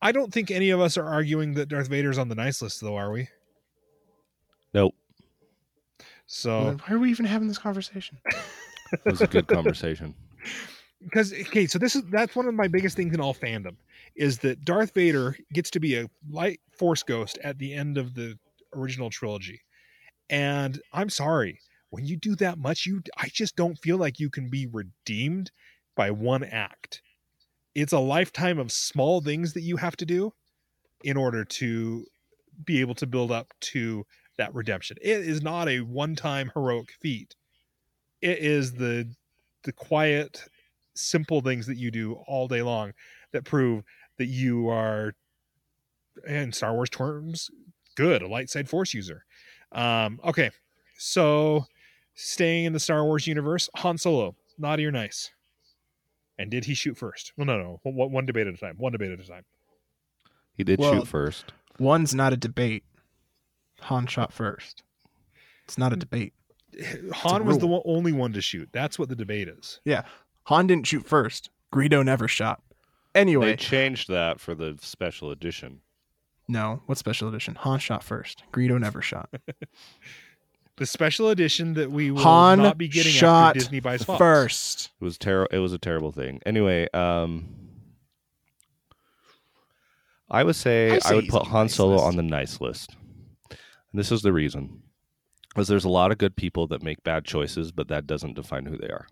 [0.00, 2.80] I don't think any of us are arguing that Darth Vader's on the nice list,
[2.80, 3.28] though, are we?
[4.74, 4.94] nope.
[6.28, 8.18] So Then Why are we even having this conversation?
[8.90, 10.14] It was a good conversation.
[11.02, 13.76] because okay, so this is that's one of my biggest things in all fandom
[14.16, 18.14] is that Darth Vader gets to be a light force ghost at the end of
[18.14, 18.38] the
[18.74, 19.60] original trilogy.
[20.30, 21.60] And I'm sorry,
[21.90, 25.50] when you do that much, you I just don't feel like you can be redeemed
[25.94, 27.02] by one act.
[27.74, 30.32] It's a lifetime of small things that you have to do
[31.04, 32.06] in order to
[32.64, 34.06] be able to build up to
[34.38, 34.96] that redemption.
[35.02, 37.36] It is not a one-time heroic feat.
[38.22, 39.08] It is the
[39.64, 40.44] the quiet,
[40.94, 42.92] simple things that you do all day long
[43.32, 43.84] that prove
[44.16, 45.14] that you are,
[46.26, 47.50] in Star Wars terms,
[47.96, 49.24] good, a light side Force user.
[49.72, 50.50] Um, okay,
[50.96, 51.66] so
[52.14, 55.30] staying in the Star Wars universe, Han Solo, naughty or nice?
[56.38, 57.32] And did he shoot first?
[57.36, 58.76] Well, no, no, one, one debate at a time.
[58.78, 59.44] One debate at a time.
[60.56, 61.52] He did Well- shoot first.
[61.80, 62.84] One's not a debate.
[63.82, 64.82] Han shot first.
[65.64, 66.32] It's not a debate.
[67.12, 68.68] Han was the one, only one to shoot.
[68.72, 69.80] That's what the debate is.
[69.84, 70.02] Yeah.
[70.44, 71.50] Han didn't shoot first.
[71.72, 72.62] Greedo never shot.
[73.14, 75.80] Anyway, they changed that for the special edition.
[76.46, 76.82] no.
[76.86, 77.54] What special edition?
[77.56, 78.44] Han shot first.
[78.52, 79.28] Greedo never shot.
[80.76, 84.16] The special edition that we will Han not be getting shot after Disney buys Fox.
[84.16, 84.90] First.
[85.00, 85.48] It was terrible.
[85.50, 86.40] It was a terrible thing.
[86.46, 87.48] Anyway, um,
[90.30, 92.04] I would say I I, would put Han nice Solo list.
[92.04, 92.94] on the nice list.
[93.92, 94.82] And this is the reason,
[95.48, 98.66] because there's a lot of good people that make bad choices, but that doesn't define
[98.66, 99.06] who they are.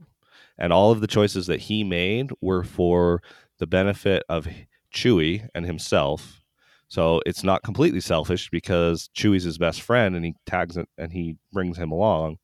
[0.58, 3.22] And all of the choices that he made were for
[3.58, 4.46] the benefit of
[4.92, 6.42] Chewie and himself.
[6.88, 11.12] So it's not completely selfish because Chewie's his best friend, and he tags it and
[11.12, 12.38] he brings him along,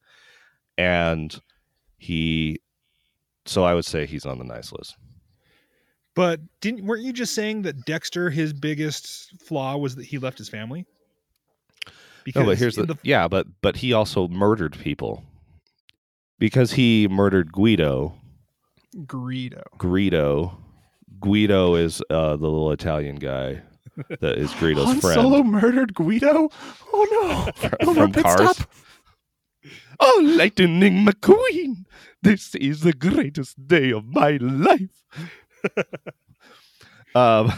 [0.77, 1.39] and
[1.99, 2.61] he.
[3.45, 4.97] So I would say he's on the nice list.
[6.15, 10.39] But didn't weren't you just saying that Dexter his biggest flaw was that he left
[10.39, 10.87] his family?
[12.35, 15.25] No, but here's in the, yeah, but but he also murdered people
[16.39, 18.15] because he murdered Guido.
[18.95, 19.63] Greedo.
[19.79, 20.59] Guido,
[21.21, 23.63] Guido is uh, the little Italian guy
[24.21, 26.51] that is Guido's Han friend Solo murdered Guido?
[26.93, 27.69] Oh no.
[27.83, 28.57] No from pit Cars.
[28.57, 28.71] stop.
[30.01, 31.85] Oh, Lightning McQueen!
[32.23, 35.05] This is the greatest day of my life.
[37.15, 37.53] um,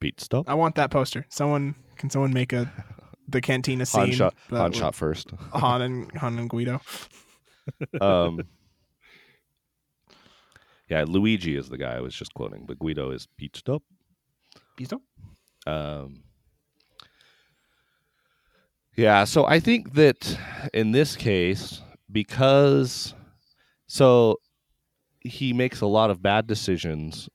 [0.00, 0.48] Pete, stop.
[0.48, 1.26] I want that poster.
[1.28, 2.72] Someone can someone make a
[3.26, 4.00] the cantina scene.
[4.00, 4.34] Han shot.
[4.50, 5.32] Han shot first.
[5.52, 6.80] Han and Han and Guido.
[8.00, 8.40] um,
[10.88, 13.82] yeah, Luigi is the guy I was just quoting, but Guido is Pete Stop.
[14.78, 15.00] Pisto?
[15.66, 16.22] Um,
[18.96, 20.38] yeah, so I think that
[20.72, 23.14] in this case, because
[23.86, 24.40] so
[25.20, 27.28] he makes a lot of bad decisions,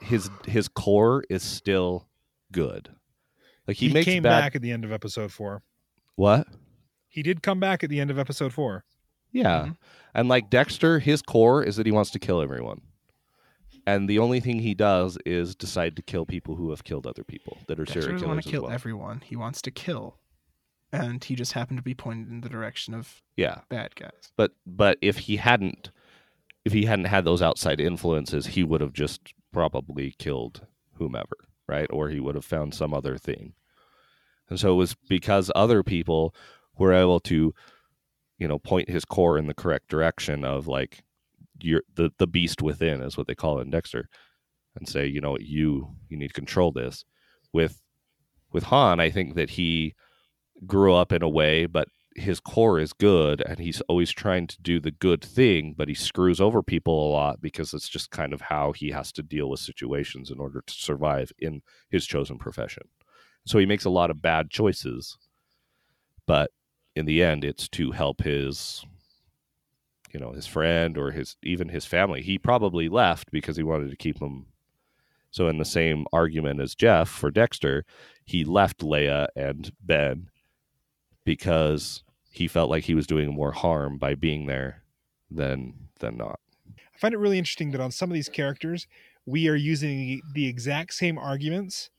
[0.00, 2.08] his his core is still
[2.52, 2.90] good.
[3.66, 5.62] Like he, he, makes came bad back at the end of episode four.
[6.16, 6.46] what?
[7.10, 8.84] He did come back at the end of episode four.
[9.32, 9.66] Yeah.
[9.66, 9.76] Mhm.
[10.14, 12.80] And like Dexter, his core is that he wants to kill everyone.
[13.86, 17.24] And the only thing he does is decide to kill people who have killed other
[17.24, 18.72] people that are Dexter serial doesn't killers want to kill well.
[18.72, 19.22] everyone.
[19.24, 20.18] He wants to kill.
[20.92, 23.60] And he just happened to be pointed in the direction of yeah.
[23.68, 24.32] bad guys.
[24.36, 25.90] But but if he hadn't
[26.64, 30.64] if he hadn't had those outside influences, he would have just probably killed
[30.98, 31.88] whomever, right?
[31.90, 33.54] Or he would have found some other thing.
[34.48, 36.32] And so it was because other people
[36.78, 37.52] were able to,
[38.38, 41.02] you know, point his core in the correct direction of like
[41.60, 44.08] you're the, the beast within is what they call it in Dexter.
[44.76, 47.04] And say, you know, you you need to control this.
[47.52, 47.82] With
[48.52, 49.96] with Han, I think that he
[50.68, 54.60] grew up in a way, but his core is good and he's always trying to
[54.60, 58.32] do the good thing, but he screws over people a lot because it's just kind
[58.32, 62.38] of how he has to deal with situations in order to survive in his chosen
[62.38, 62.84] profession.
[63.46, 65.16] So he makes a lot of bad choices,
[66.26, 66.50] but
[66.94, 68.84] in the end it's to help his
[70.12, 72.22] you know, his friend or his even his family.
[72.22, 74.46] He probably left because he wanted to keep him
[75.30, 77.84] so in the same argument as Jeff for Dexter,
[78.24, 80.30] he left Leia and Ben
[81.24, 84.82] because he felt like he was doing more harm by being there
[85.30, 86.40] than than not.
[86.68, 88.86] I find it really interesting that on some of these characters,
[89.26, 91.90] we are using the exact same arguments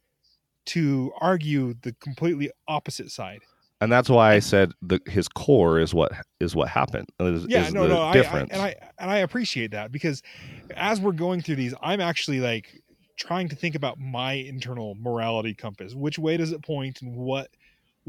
[0.67, 3.39] to argue the completely opposite side.
[3.81, 7.07] And that's why I said the, his core is what is what happened.
[7.19, 9.91] Uh, is, Yeah, is no, the no, I, I and I and I appreciate that
[9.91, 10.21] because
[10.75, 12.81] as we're going through these, I'm actually like
[13.17, 15.93] trying to think about my internal morality compass.
[15.93, 17.49] Which way does it point, and what,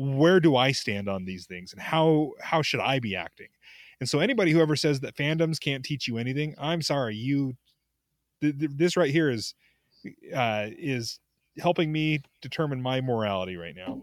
[0.00, 3.48] where do I stand on these things, and how how should I be acting?
[4.00, 7.54] And so, anybody who ever says that fandoms can't teach you anything, I'm sorry, you.
[8.40, 9.54] Th- th- this right here is
[10.34, 11.20] uh, is
[11.58, 14.00] helping me determine my morality right now.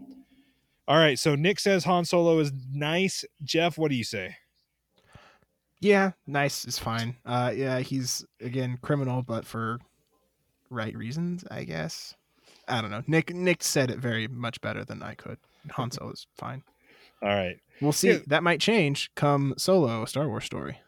[0.86, 3.24] All right, so Nick says Han Solo is nice.
[3.42, 4.36] Jeff, what do you say?
[5.80, 7.16] Yeah, nice is fine.
[7.24, 9.78] Uh yeah, he's again criminal, but for
[10.70, 12.14] right reasons, I guess.
[12.66, 13.02] I don't know.
[13.06, 15.38] Nick Nick said it very much better than I could.
[15.72, 16.62] Han Solo is fine.
[17.22, 17.56] All right.
[17.80, 18.10] We'll see.
[18.10, 18.18] Yeah.
[18.26, 20.80] That might change come Solo, a Star Wars story.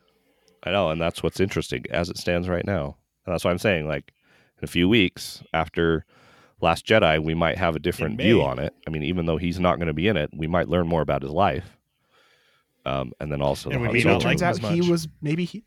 [0.63, 2.97] I know, and that's what's interesting as it stands right now.
[3.25, 4.13] And that's why I'm saying, like,
[4.59, 6.05] in a few weeks after
[6.61, 8.75] Last Jedi, we might have a different view on it.
[8.87, 11.01] I mean, even though he's not going to be in it, we might learn more
[11.01, 11.79] about his life.
[12.85, 14.91] Um, and then also, And the we may not turns like out him as he
[14.91, 15.65] was maybe he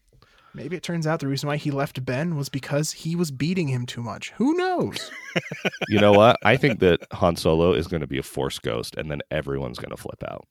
[0.53, 3.67] maybe it turns out the reason why he left Ben was because he was beating
[3.67, 4.31] him too much.
[4.37, 5.11] Who knows?
[5.89, 6.37] you know what?
[6.43, 9.79] I think that Han Solo is going to be a Force ghost, and then everyone's
[9.79, 10.47] going to flip out.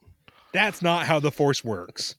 [0.52, 2.16] That's not how the Force works.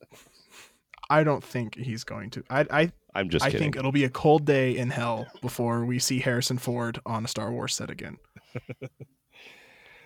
[1.09, 2.43] I don't think he's going to.
[2.49, 3.65] I I, I'm just I kidding.
[3.65, 7.27] think it'll be a cold day in hell before we see Harrison Ford on a
[7.27, 8.17] Star Wars set again.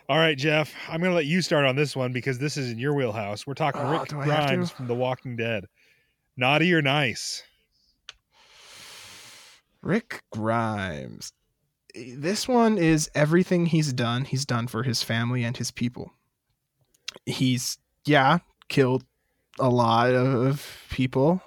[0.10, 2.72] All right, Jeff, I'm going to let you start on this one because this is
[2.72, 3.46] in your wheelhouse.
[3.46, 4.56] We're talking Oh, Rick do I have to?
[4.56, 5.66] Grimes from The Walking Dead.
[6.38, 7.44] Naughty or nice?
[9.88, 11.32] Rick Grimes.
[11.96, 16.12] This one is everything he's done, he's done for his family and his people.
[17.26, 19.06] He's, yeah, killed
[19.60, 21.42] a lot of people,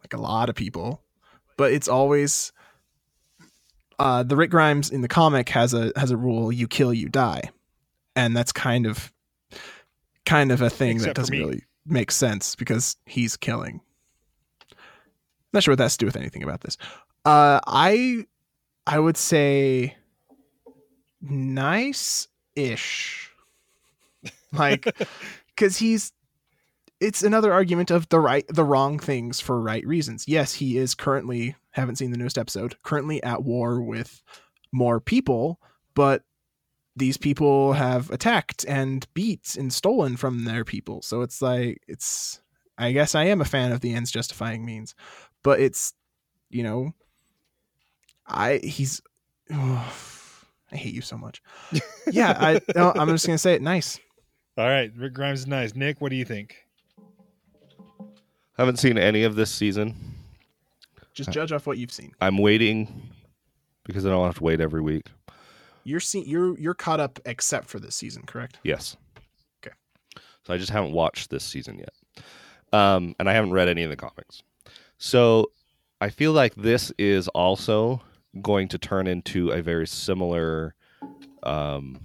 [0.00, 1.02] like a lot of people,
[1.58, 2.52] but it's always.
[3.98, 7.08] Uh, the Rick Grimes in the comic has a has a rule: you kill, you
[7.08, 7.50] die,
[8.16, 9.12] and that's kind of
[10.24, 13.82] kind of a thing Except that doesn't really make sense because he's killing.
[15.52, 16.76] Not sure what that's to do with anything about this.
[17.24, 18.26] Uh, I
[18.86, 19.96] I would say
[21.20, 23.24] nice ish.
[24.50, 24.96] Like
[25.56, 26.14] cuz he's
[27.00, 30.26] it's another argument of the right the wrong things for right reasons.
[30.26, 34.22] Yes, he is currently haven't seen the newest episode, currently at war with
[34.72, 35.60] more people,
[35.94, 36.22] but
[36.96, 41.02] these people have attacked and beat and stolen from their people.
[41.02, 42.40] So it's like it's
[42.76, 44.94] I guess I am a fan of the ends justifying means,
[45.48, 45.94] but it's
[46.50, 46.92] you know
[48.26, 49.00] I he's
[49.50, 51.42] I hate you so much.
[52.10, 53.98] Yeah, I no, I'm just gonna say it nice.
[54.58, 55.74] All right, Rick Grimes is nice.
[55.74, 56.56] Nick, what do you think?
[58.58, 59.94] Haven't seen any of this season.
[61.14, 62.12] Just judge off what you've seen.
[62.20, 63.10] I'm waiting
[63.84, 65.06] because I don't have to wait every week.
[65.84, 68.58] You're see, you're you're caught up except for this season, correct?
[68.64, 68.98] Yes.
[69.64, 69.74] Okay.
[70.44, 71.94] So I just haven't watched this season yet.
[72.70, 74.42] Um, and I haven't read any of the comics.
[74.98, 75.52] So
[76.00, 78.02] I feel like this is also
[78.42, 80.74] going to turn into a very similar
[81.44, 82.00] um,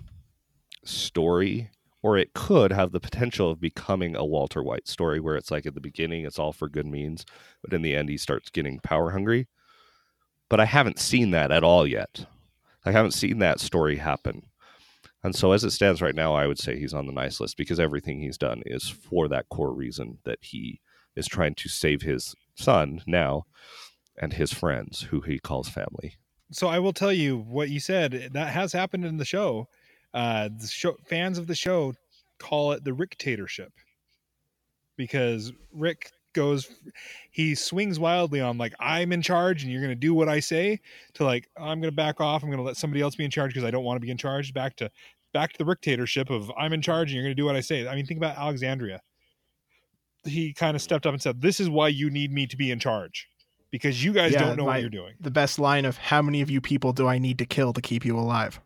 [0.85, 1.71] story,
[2.03, 5.65] or it could have the potential of becoming a Walter White story where it's like
[5.65, 7.25] at the beginning, it's all for good means,
[7.63, 9.47] but in the end, he starts getting power hungry.
[10.49, 12.27] But I haven't seen that at all yet.
[12.85, 14.43] I haven't seen that story happen.
[15.23, 17.57] And so, as it stands right now, I would say he's on the nice list
[17.57, 20.81] because everything he's done is for that core reason that he
[21.15, 23.45] is trying to save his son now
[24.17, 26.15] and his friends, who he calls family.
[26.51, 28.29] So I will tell you what you said.
[28.33, 29.67] That has happened in the show.
[30.13, 31.93] Uh, the show fans of the show
[32.39, 33.71] call it the Ricktatorship
[34.95, 36.69] because Rick goes,
[37.31, 40.39] he swings wildly on like I'm in charge and you're going to do what I
[40.39, 40.79] say
[41.13, 42.43] to like I'm going to back off.
[42.43, 44.11] I'm going to let somebody else be in charge because I don't want to be
[44.11, 44.53] in charge.
[44.53, 44.91] Back to
[45.33, 47.61] back to the Ricktatorship of I'm in charge and you're going to do what I
[47.61, 47.87] say.
[47.87, 49.01] I mean, think about Alexandria.
[50.25, 52.71] He kind of stepped up and said, "This is why you need me to be
[52.71, 53.27] in charge."
[53.71, 55.13] Because you guys Yeah, don't know my- what you're doing.
[55.19, 57.81] The best line of how many of you people do I need to kill to
[57.81, 58.59] keep you alive?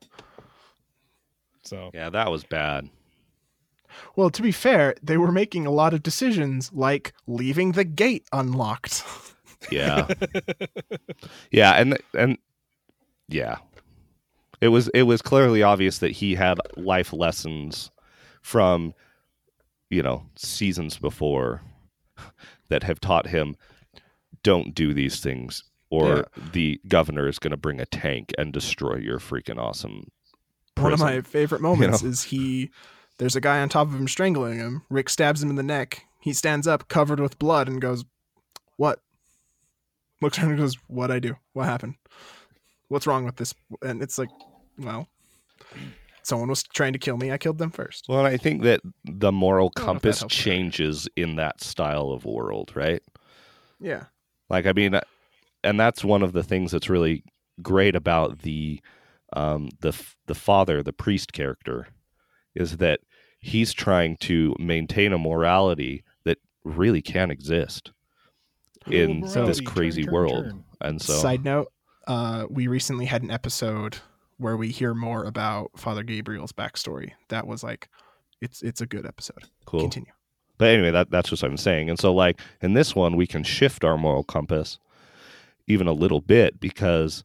[1.64, 2.90] So Yeah, that was bad.
[4.16, 8.26] Well, to be fair, they were making a lot of decisions like leaving the gate
[8.32, 9.04] unlocked.
[9.72, 10.08] Yeah.
[11.52, 12.38] yeah, and and
[13.28, 13.58] yeah.
[14.62, 17.90] It was it was clearly obvious that he had life lessons
[18.44, 18.94] from
[19.90, 21.62] you know, seasons before
[22.70, 23.56] that have taught him
[24.44, 28.96] don't do these things or the governor is going to bring a tank and destroy
[28.98, 30.12] your freaking awesome
[30.76, 32.10] One of my favorite moments know?
[32.10, 32.72] is he
[33.18, 34.84] there's a guy on top of him strangling him.
[34.90, 36.06] Rick stabs him in the neck.
[36.20, 38.06] He stands up covered with blood and goes,
[38.76, 39.00] "What?"
[40.22, 41.36] Looks around and goes, "What I do?
[41.54, 41.96] What happened?
[42.90, 44.30] What's wrong with this?" And it's like,
[44.78, 45.08] well,
[46.28, 47.32] someone was trying to kill me.
[47.32, 48.06] I killed them first.
[48.08, 50.40] Well, and I think that the moral I don't know if that compass helps or
[50.40, 50.44] not.
[50.44, 53.02] changes in that style of world, right?
[53.80, 54.06] Yeah.
[54.50, 55.00] Like, I mean,
[55.64, 57.24] and that's one of the things that's really
[57.62, 58.82] great about the
[59.34, 59.94] um, the
[60.28, 61.88] the father, the priest character,
[62.56, 63.02] is that
[63.40, 67.92] he's trying to maintain a morality that really can't exist
[68.90, 70.44] in Oh, this crazy turn, turn, world.
[70.46, 70.64] turn.
[70.82, 71.72] And so, Side note:
[72.08, 73.98] uh, We recently had an episode
[74.38, 77.12] where we hear more about Father Gabriel's backstory.
[77.30, 77.90] That was like,
[78.42, 79.44] it's it's a good episode.
[79.66, 79.82] cool.
[79.82, 80.12] Continue.
[80.58, 81.90] But anyway, that that's what I'm saying.
[81.90, 84.80] And so, like in this one, we can shift our moral compass
[85.68, 87.24] even a little bit because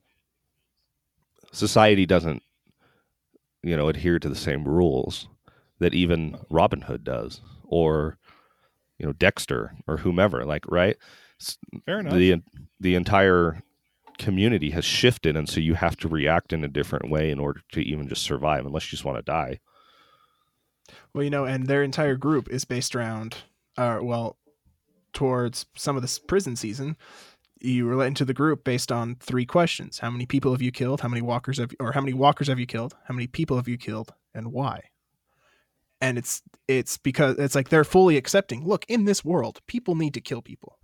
[1.53, 2.43] society doesn't,
[3.63, 5.29] you know, adhere to the same rules
[5.79, 8.19] that even Robin Hood does, or
[8.99, 10.45] you know, Dexter or whomever.
[10.45, 10.97] Like, right?
[11.87, 12.15] Fair enough.
[12.15, 12.43] The
[12.81, 13.63] the entire
[14.23, 17.61] community has shifted and so you have to react in a different way in order
[17.73, 19.59] to even just survive unless you just want to die
[21.14, 23.37] Well, you know, and their entire group is based around,
[23.77, 24.37] uh, well,
[25.12, 26.97] towards some of this prison season.
[27.61, 31.01] You relate into the group based on three questions: How many people have you killed?
[31.01, 32.97] How many walkers have, or how many walkers have you killed?
[33.05, 34.91] How many people have you killed, and why?
[36.01, 38.66] And it's it's because it's like they're fully accepting.
[38.66, 40.77] Look, in this world, people need to kill people.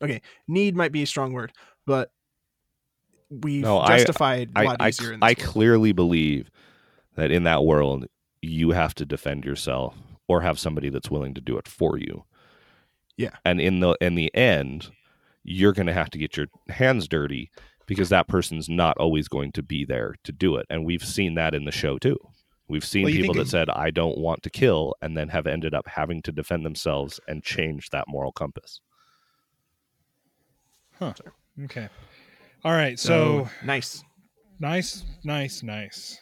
[0.00, 1.52] Okay, need might be a strong word,
[1.84, 2.12] but
[3.42, 6.50] we've No, I- justified a I, lot I, easier in this I clearly believe
[7.16, 8.06] that in that world
[8.42, 9.94] you have to defend yourself
[10.28, 12.24] or have somebody that's willing to do it for you
[13.16, 13.30] Yeah.
[13.44, 14.90] and in the in the end
[15.42, 17.50] you're going to have to get your hands dirty
[17.86, 21.34] because that person's not always going to be there to do it and we've seen
[21.34, 22.18] that in the show too
[22.68, 25.74] we've seen Well, people that said i don't want to kill and then have ended
[25.74, 28.80] up having to defend themselves and change that moral compass
[30.98, 31.12] Huh?
[31.64, 31.88] Okay.
[32.64, 32.98] All right.
[32.98, 34.02] So, nice.
[34.58, 36.18] nice, nice, nice.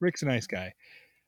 [0.00, 0.72] Rick's a nice guy.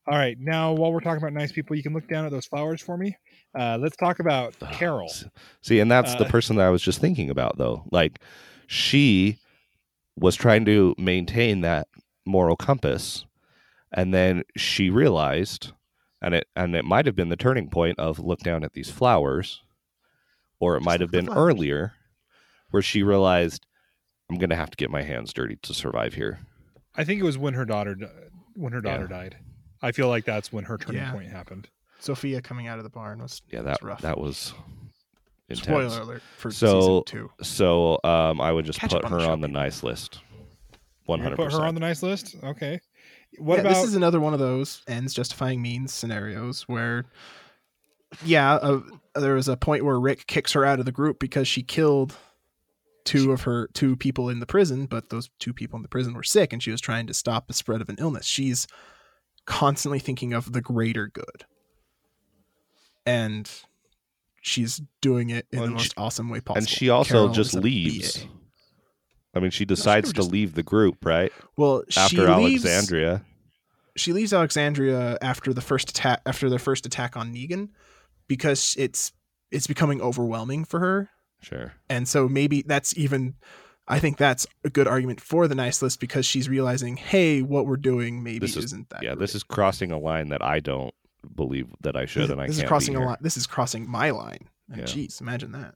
[0.06, 0.36] All right.
[0.40, 2.96] Now, while we're talking about nice people, you can look down at those flowers for
[2.96, 3.16] me.
[3.58, 5.08] Uh, let's talk about Ugh, Carol.
[5.10, 5.26] s-
[5.60, 7.84] See, and that's the Uh, person that I was just thinking about, though.
[7.92, 8.20] Like,
[8.66, 9.38] she
[10.16, 11.88] was trying to maintain that
[12.24, 13.24] moral compass,
[13.92, 15.72] and then she realized,
[16.22, 18.90] and it and it might have been the turning point of look down at these
[18.90, 19.62] flowers,
[20.58, 21.92] or it might have look at the been earlier,
[22.70, 23.66] where she realized,
[24.32, 26.40] I'm gonna have to get my hands dirty to survive here.
[26.96, 27.96] I think it was when her daughter
[28.54, 28.92] when her Yeah.
[28.92, 29.36] daughter died.
[29.82, 31.12] I feel like that's when her turning Yeah.
[31.12, 31.68] point happened.
[31.98, 34.00] Sophia coming out of the barn was Yeah, was that rough.
[34.02, 34.54] that was
[35.48, 35.64] intense.
[35.66, 37.30] Spoiler alert for So- season two.
[37.42, 40.20] So, um, I would just Catch put up her on the on the nice list.
[41.08, 42.36] You're hundred Put her on the nice list.
[42.42, 42.80] Okay.
[43.38, 47.04] What yeah, about this is another one of those ends justifying means scenarios where,
[48.24, 48.80] yeah, uh,
[49.14, 52.16] there was a point where Rick kicks her out of the group because she killed
[53.04, 56.14] two of her two people in the prison, but those two people in the prison
[56.14, 58.26] were sick, and she was trying to stop the spread of an illness.
[58.26, 58.66] She's
[59.46, 61.44] constantly thinking of the greater good,
[63.06, 63.50] and
[64.40, 66.58] she's doing it in Well, the and she- most awesome way possible.
[66.58, 68.18] and she also Carol just leaves.
[68.18, 68.28] BA.
[69.34, 71.32] I mean, she decides would to just- leave the group, right?
[71.56, 73.24] Well, she After leaves, Alexandria.
[73.96, 77.70] she leaves Alexandria after the first attack after their first attack on Negan
[78.28, 79.12] because it's
[79.50, 81.10] it's becoming overwhelming for her.
[81.42, 81.72] Sure.
[81.90, 83.34] And so maybe that's even
[83.88, 87.66] I think that's a good argument for the nice list because she's realizing, hey, what
[87.66, 89.18] we're doing maybe This is- isn't that Yeah, great.
[89.20, 90.94] this is crossing a line that I don't
[91.34, 93.16] believe that I should, this, and I this can't is crossing be a line.
[93.20, 94.48] This is crossing my line.
[94.70, 94.84] And Yeah.
[94.86, 95.74] Jeez, imagine that.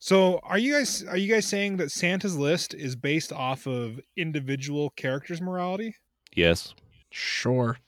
[0.00, 4.00] So, are you guys are you guys saying that Santa's list is based off of
[4.16, 5.96] individual characters' morality?
[6.36, 6.72] Yes,
[7.10, 7.78] Sure.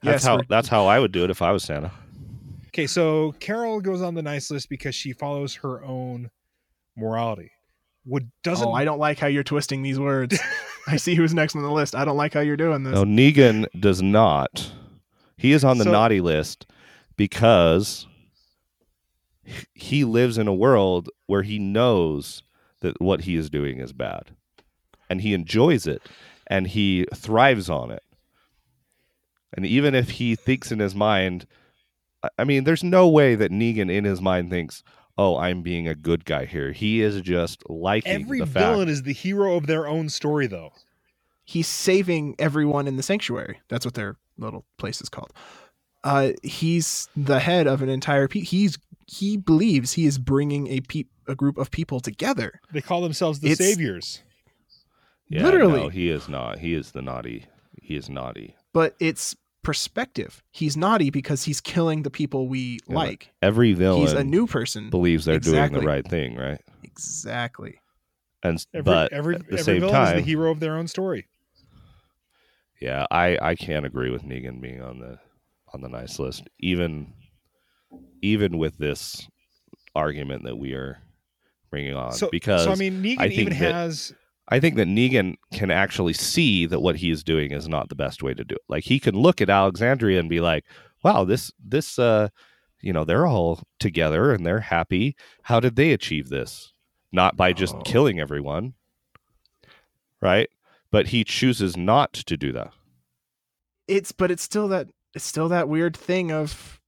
[0.00, 1.90] that's yes, how we're- that's how I would do it if I was Santa.
[2.70, 6.30] Okay, so Carol goes on the nice list because she follows her own
[6.96, 7.50] morality.
[8.06, 10.38] Would doesn't Oh, I don't like how you're twisting these words.
[10.86, 11.94] I see who's next on the list.
[11.94, 12.94] I don't like how you're doing this.
[12.94, 14.72] No, Negan does not.
[15.36, 16.66] He is on the So- naughty list
[17.16, 18.06] because
[19.74, 22.42] he lives in a world where he knows
[22.80, 24.30] that what he is doing is bad,
[25.10, 26.02] and he enjoys it,
[26.46, 28.02] and he thrives on it.
[29.52, 31.46] And even if he thinks in his mind,
[32.22, 34.82] I- I mean, there's no way that Negan in his mind thinks,
[35.18, 38.66] "Oh, I'm being a good guy here." He is just liking every the fact.
[38.66, 40.72] villain is the hero of their own story though.
[41.44, 43.60] he's saving everyone in the sanctuary.
[43.68, 45.32] That's what their little place is called.
[46.04, 48.28] Uh, he's the head of an entire.
[48.28, 52.60] Pe- he's he believes he is bringing a pe- a group of people together.
[52.72, 54.22] They call themselves the It's- saviors.
[55.28, 55.80] Yeah, Literally.
[55.82, 56.60] no, he is not.
[56.60, 57.46] He is the naughty.
[57.82, 58.54] He is naughty.
[58.72, 60.42] But it's perspective.
[60.50, 63.32] He's naughty because he's killing the people we but like.
[63.42, 64.90] Every villain He's a new person.
[64.90, 66.60] believes they're doing the right thing, right?
[66.82, 67.80] Exactly.
[68.42, 70.88] And Every but every at the every same villain is the hero of their own
[70.88, 71.26] story.
[72.80, 75.18] yeah, I I can't agree with Negan being on the
[75.74, 77.12] on the nice list, even
[78.22, 79.28] even with this
[79.94, 80.98] argument that we are
[81.70, 84.14] bringing on, So because so I mean Negan I think even that- has
[84.50, 87.94] I think that Negan can actually see that what he is doing is not the
[87.94, 88.62] best way to do it.
[88.68, 90.64] Like he can look at Alexandria and be like,
[91.04, 92.28] "Wow, this this uh,
[92.80, 95.14] you know, they're all together and they're happy.
[95.44, 96.72] How did they achieve this?
[97.12, 97.82] Not by just Oh.
[97.82, 98.74] killing everyone,
[100.20, 100.48] right?
[100.90, 102.72] But he chooses not to do that.
[103.86, 106.80] It's but it's still that it's still that weird thing of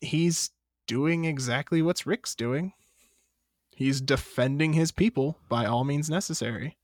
[0.00, 0.50] he's
[0.86, 2.72] doing exactly what's Rick's doing.
[3.74, 6.76] He's defending his people by all means necessary.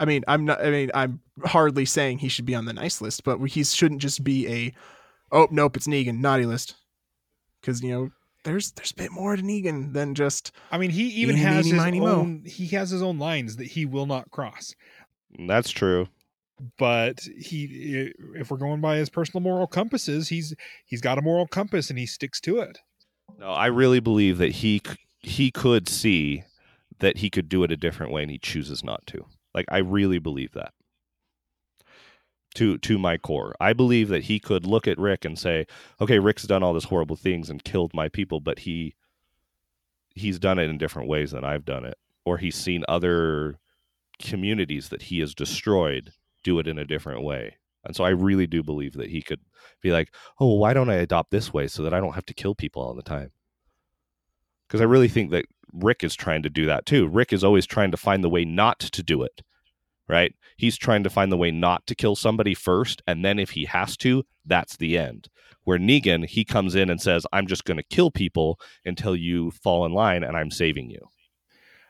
[0.00, 0.64] I mean, I'm not.
[0.64, 4.00] I mean, I'm hardly saying he should be on the nice list, but he shouldn't
[4.00, 4.74] just be a,
[5.30, 6.74] oh nope, it's Negan naughty list,
[7.60, 8.10] because you know
[8.44, 11.64] there's there's a bit more to Negan than just I mean, he even Eeny, has
[11.66, 12.06] meeny, his miny, mo.
[12.06, 12.42] own.
[12.46, 14.74] He has his own lines that he will not cross.
[15.38, 16.08] That's true.
[16.78, 21.46] But he, if we're going by his personal moral compasses, he's he's got a moral
[21.46, 22.78] compass and he sticks to it.
[23.38, 24.82] No, I really believe that he
[25.20, 26.44] he could see
[26.98, 29.24] that he could do it a different way, and he chooses not to.
[29.54, 30.72] Like I really believe that.
[32.56, 35.66] To to my core, I believe that he could look at Rick and say,
[36.00, 38.94] "Okay, Rick's done all these horrible things and killed my people, but he
[40.14, 43.58] he's done it in different ways than I've done it, or he's seen other
[44.20, 46.12] communities that he has destroyed
[46.44, 49.40] do it in a different way." And so I really do believe that he could
[49.82, 52.34] be like, "Oh, why don't I adopt this way so that I don't have to
[52.34, 53.32] kill people all the time?"
[54.68, 57.08] Because I really think that Rick is trying to do that too.
[57.08, 59.42] Rick is always trying to find the way not to do it,
[60.08, 60.34] right?
[60.56, 63.64] He's trying to find the way not to kill somebody first, and then if he
[63.66, 65.28] has to, that's the end.
[65.64, 69.50] Where Negan, he comes in and says, I'm just going to kill people until you
[69.50, 71.08] fall in line and I'm saving you.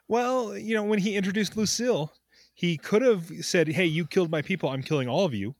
[0.09, 2.13] Well, you know, when he introduced Lucille,
[2.53, 4.69] he could have said, "Hey, you killed my people.
[4.69, 5.55] I'm killing all of you."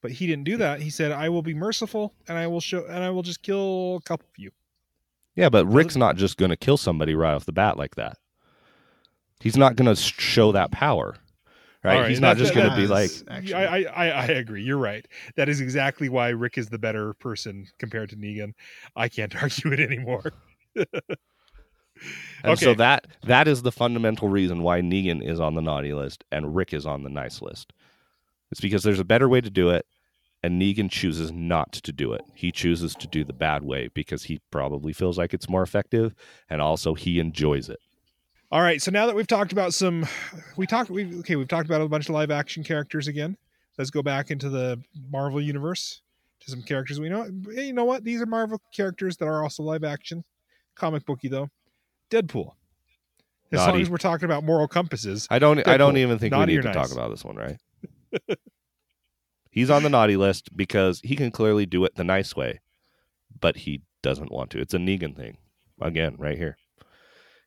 [0.00, 0.82] But he didn't do that.
[0.82, 3.96] He said, "I will be merciful and I will show and I will just kill
[3.96, 4.50] a couple of you."
[5.34, 8.18] Yeah, but Rick's not just going to kill somebody right off the bat like that.
[9.40, 11.16] He's not going to show that power,
[11.82, 12.00] right?
[12.00, 13.54] Right, He's not just going to be like, actually.
[13.54, 14.62] I, I, I I agree.
[14.62, 15.06] You're right.
[15.36, 18.52] That is exactly why Rick is the better person compared to Negan.
[18.94, 20.32] I can't argue it anymore.
[22.44, 26.24] and so that that is the fundamental reason why Negan is on the naughty list
[26.30, 27.72] and Rick is on the nice list.
[28.52, 29.86] It's because there's a better way to do it,
[30.42, 32.22] and Negan chooses not to do it.
[32.34, 36.14] He chooses to do the bad way because he probably feels like it's more effective,
[36.50, 37.78] and also he enjoys it.
[38.50, 38.82] All right.
[38.82, 40.06] So now that we've talked about some,
[40.56, 40.90] we talked.
[40.90, 41.36] We okay.
[41.36, 43.36] We've talked about a bunch of live action characters again.
[43.78, 46.02] Let's go back into the Marvel universe
[46.40, 47.26] to some characters we know.
[47.50, 48.04] You know what?
[48.04, 50.24] These are Marvel characters that are also live action,
[50.74, 51.48] comic booky though.
[52.10, 52.52] Deadpool.
[53.52, 55.66] As long as we're talking about moral compasses, I don't.
[55.66, 56.88] I don't even think Naughty we need to nice?
[56.88, 57.56] talk about this one, right?
[59.52, 62.60] He's on the naughty list because he can clearly do it the nice way,
[63.38, 64.58] but he doesn't want to.
[64.60, 65.36] It's a Negan thing,
[65.80, 66.56] again, right here.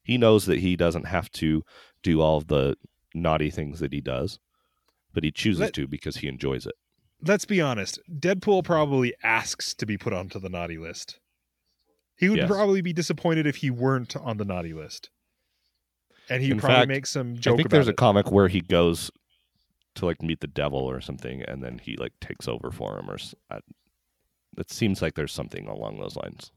[0.04, 1.64] He knows that he doesn't have to
[2.04, 2.78] do all the
[3.16, 4.40] naughty things that he does,
[5.14, 6.76] but he chooses Let- to because he enjoys it.
[7.26, 8.00] let's be honest.
[8.10, 11.20] Deadpool probably asks to be put onto the naughty list.
[12.18, 12.48] He would Yes.
[12.50, 15.10] probably be disappointed if he weren't on the naughty list,
[16.30, 18.62] and he would probably fact, make some joke I think there's a comic where he
[18.62, 19.10] goes
[19.96, 23.10] to like meet the devil or something, and then he like takes over for him,
[23.10, 23.60] or s- I-
[24.58, 26.52] it seems like there's something along those lines.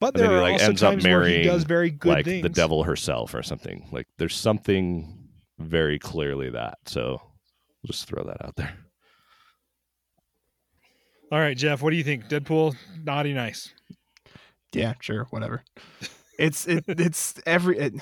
[0.00, 1.90] But and then there he, like, also ends up times where he marrying, does very
[1.90, 2.42] good like things.
[2.42, 3.86] the devil herself or something.
[3.92, 5.28] Like there's something
[5.58, 6.78] very clearly that.
[6.86, 7.20] So
[7.82, 8.72] we'll just throw that out there.
[11.32, 12.24] All right, Jeff, what do you think?
[12.28, 12.74] Deadpool,
[13.04, 13.72] naughty, nice.
[14.72, 15.62] Yeah, sure, whatever.
[16.38, 17.94] It's it, it's every it,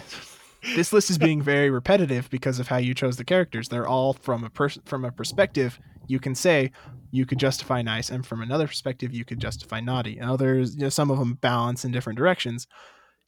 [0.76, 3.68] this list is being very repetitive because of how you chose the characters.
[3.68, 6.72] They're all from a person from a perspective you can say
[7.10, 10.18] you could justify nice, and from another perspective you could justify naughty.
[10.18, 12.66] And others, you know, some of them balance in different directions.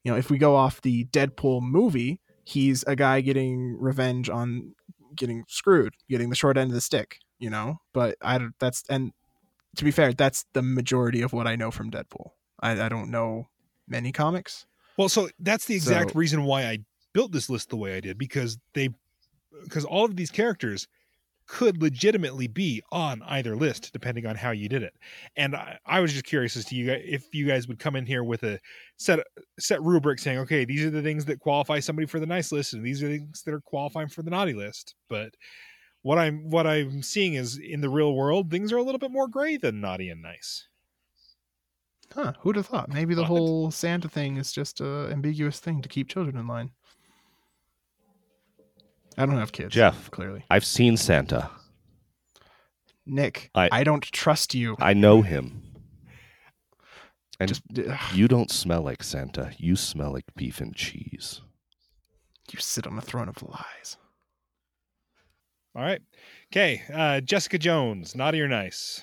[0.03, 4.75] You know, if we go off the Deadpool movie, he's a guy getting revenge on
[5.15, 7.19] getting screwed, getting the short end of the stick.
[7.39, 9.13] You know, but I don't- that's and
[9.77, 12.31] to be fair, that's the majority of what I know from Deadpool.
[12.61, 13.49] I, I don't know
[13.87, 14.67] many comics.
[14.97, 16.79] Well, so that's the exact So- reason why I
[17.13, 18.91] built this list the way I did because they
[19.65, 20.87] because all of these characters
[21.47, 24.95] could legitimately be on either list depending on how you did it.
[25.35, 27.97] And I, I was just curious as to you guys if you guys would come
[27.97, 28.61] in here with a
[28.99, 29.19] set
[29.59, 32.73] set rubric saying, okay, these are the things that qualify somebody for the nice list,
[32.73, 34.95] and these are the things that are qualifying for the naughty list.
[35.09, 35.35] But
[36.03, 39.11] what I'm what I'm seeing is in the real world, things are a little bit
[39.11, 40.69] more gray than naughty and nice.
[42.13, 42.35] Huh?
[42.41, 42.89] Who'd have thought?
[42.89, 43.29] Maybe the What?
[43.29, 46.73] whole Santa thing is just a ambiguous thing to keep children in line.
[49.19, 50.11] I don't have kids, Jeff.
[50.11, 51.51] Clearly, I've seen Santa.
[53.07, 53.51] Nick.
[53.55, 54.77] I- I, don't trust you.
[54.79, 55.63] I know him.
[57.41, 59.53] And just ugh, you don't smell like Santa.
[59.57, 61.41] You smell like beef and cheese.
[62.53, 63.97] you sit on a throne of lies.
[65.75, 66.03] All right.
[66.53, 66.83] Okay.
[66.93, 69.03] Uh, Jessica Jones, naughty or nice?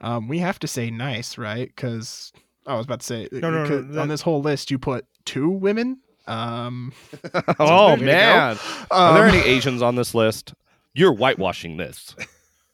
[0.00, 1.68] Um, we have to say nice, right?
[1.68, 2.32] Because
[2.66, 4.78] I was about to say, No, no, no, 'cause that- on this whole list, you
[4.78, 6.00] put two women.
[6.26, 6.92] Um,
[7.58, 8.04] oh way to go.
[8.06, 8.58] man,
[8.90, 10.54] are there um, any Asians on this list?
[10.94, 12.14] You're whitewashing this.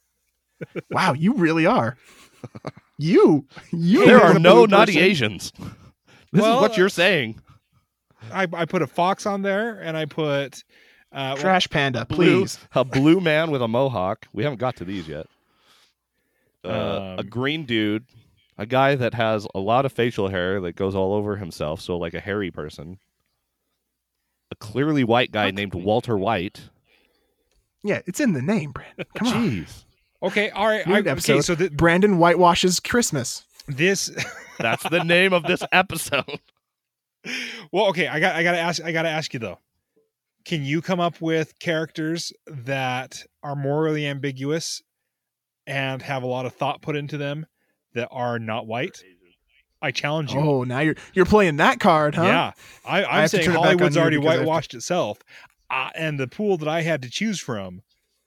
[0.91, 1.97] wow, you really are.
[2.99, 4.07] You, you.
[4.07, 5.09] there are are no naughty person.
[5.11, 5.53] Asians.
[6.33, 7.41] This Well, is what uh, you're saying.
[8.33, 10.65] I, I put a fox on there, and I put
[11.13, 12.59] uh, well, Trash panda, Blue, please.
[12.75, 14.27] a blue man with a mohawk.
[14.33, 15.27] We haven't got to these yet.
[16.65, 16.69] uh,
[17.19, 18.05] a Um, green dude,
[18.59, 21.97] a guy that has a lot of facial hair that goes all over himself, so
[21.97, 22.99] like a hairy person.
[24.51, 26.71] A clearly white guy named Walter White.
[27.85, 29.05] Yeah, it's in the name, Branden.
[29.15, 29.51] Come on.
[29.51, 29.85] Jeez,
[30.23, 30.87] Okay, all right.
[30.87, 33.45] New I, okay, so th- Branden whitewashes Christmas.
[33.69, 34.11] this
[34.59, 36.41] that's the name of this episode.
[37.73, 39.59] well, okay, I got I got to ask I got to ask you though.
[40.45, 44.83] Can you come up with characters that are morally ambiguous
[45.67, 47.47] and have a lot of thought put into them
[47.95, 49.03] that are not white?
[49.81, 50.41] I challenge you.
[50.41, 52.25] Oh, now you're you're playing that card, huh?
[52.25, 52.53] Yeah,
[52.85, 55.19] I, I'm have to saying turn it Hollywood's already because I have to- whitewashed itself,
[55.71, 57.83] uh, and the pool that I had to choose from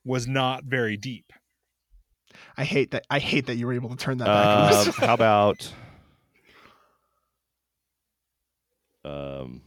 [0.05, 1.33] was not very deep.
[2.57, 3.05] I hate that.
[3.09, 5.71] I hate that you were able to turn that back on Um, how about
[9.05, 9.61] um,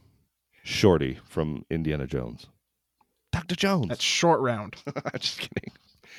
[0.62, 2.46] Shorty from Indiana Jones?
[3.32, 3.88] Doctor Jones.
[3.88, 4.76] That's short round.
[5.18, 5.72] Just kidding.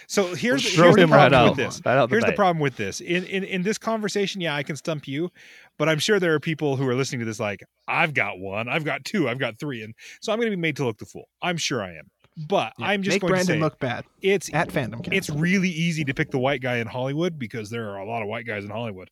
[0.08, 1.58] So here's, the- Throw here's the him right problem out.
[1.58, 1.82] with this.
[1.86, 3.02] Right out the Here's the problem with this.
[3.02, 5.30] In, in in this conversation, yeah, I can stump you,
[5.78, 8.68] but I'm sure there are people who are listening to this like, I've got one,
[8.70, 10.98] I've got two, I've got three, and so I'm going to be made to look
[10.98, 11.28] the fool.
[11.42, 12.10] I'm sure I am,
[12.48, 15.04] but Yeah, I'm just Make going Branden to say look bad it's at fandom.
[15.04, 15.14] Cast.
[15.14, 18.22] it's really easy to pick the white guy in Hollywood because there are a lot
[18.22, 19.10] of white guys in Hollywood.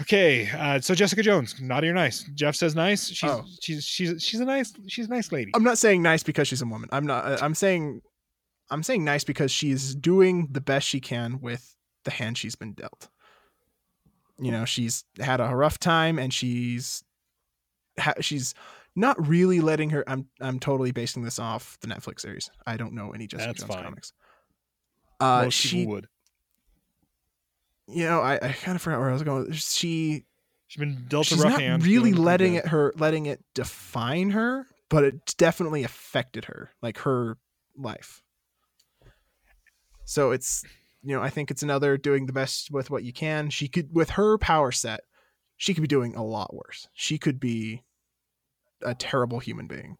[0.00, 2.24] Okay, uh, so Jessica Jones, naughty or nice?
[2.34, 3.08] Jeff says nice.
[3.10, 3.44] She's Oh.
[3.62, 5.52] she's she's she's a nice she's a nice lady.
[5.54, 6.88] I'm not saying nice because she's a woman.
[6.90, 7.24] I'm not.
[7.24, 8.00] uh, I'm saying,
[8.74, 12.72] I'm saying nice because she's doing the best she can with the hand she's been
[12.72, 13.08] dealt.
[14.38, 17.04] You know, she's had a rough time, and she's,
[17.98, 18.52] ha- she's
[18.96, 20.04] not really letting her.
[20.06, 22.50] I'm I'm totally basing this off the Netflix series.
[22.66, 23.84] I don't know any Jessica That's Jones fine.
[23.84, 24.12] comics.
[25.20, 26.08] Uh, Most she, would.
[27.86, 29.52] you know, I, I kind of forgot where I was going.
[29.52, 30.24] She
[30.66, 31.86] She's been dealt a she's rough not hand.
[31.86, 37.36] really letting it her letting it define her but it definitely affected her like her
[37.76, 38.23] life
[40.04, 40.64] so it's
[41.02, 43.88] you know i think it's another doing the best with what you can she could
[43.94, 45.00] with her power set
[45.56, 47.82] she could be doing a lot worse she could be
[48.82, 49.96] a terrible human being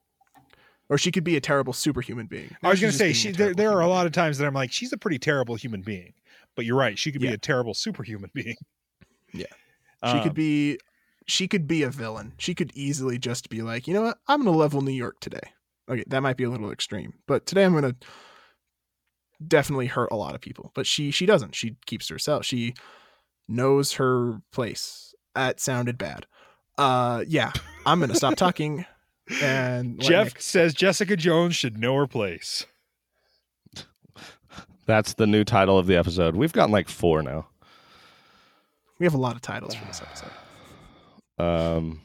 [0.90, 3.54] or she could be a terrible superhuman being I was going to say she, there,
[3.54, 6.12] there are a lot of times that I'm like, she's a pretty terrible human being.
[6.54, 7.34] But you're right, she could be Yeah.
[7.34, 8.56] a terrible superhuman being.
[9.32, 9.46] Yeah.
[10.04, 10.78] She Um, could be
[11.26, 12.34] she could be a villain.
[12.36, 14.18] She could easily just be like, you know what?
[14.28, 15.52] I'm gonna level New York today.
[15.88, 17.96] Okay, that might be a little extreme, but today I'm gonna
[19.48, 20.72] definitely hurt a lot of people.
[20.74, 21.54] But she she doesn't.
[21.54, 22.44] She keeps to herself.
[22.44, 22.74] She
[23.48, 25.14] knows her place.
[25.34, 26.26] That sounded bad.
[26.78, 27.52] Uh yeah.
[27.86, 28.86] I'm gonna stop talking
[29.42, 32.66] and Jeff Nick- says Jessica Jones should know her place.
[34.86, 36.36] That's the new title of the episode.
[36.36, 37.46] We've gotten like four now.
[38.98, 40.30] we have a lot of titles for this episode.
[41.38, 42.00] Um,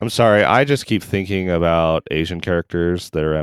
[0.00, 0.42] I'm sorry.
[0.42, 3.36] I just keep thinking about Asian characters that are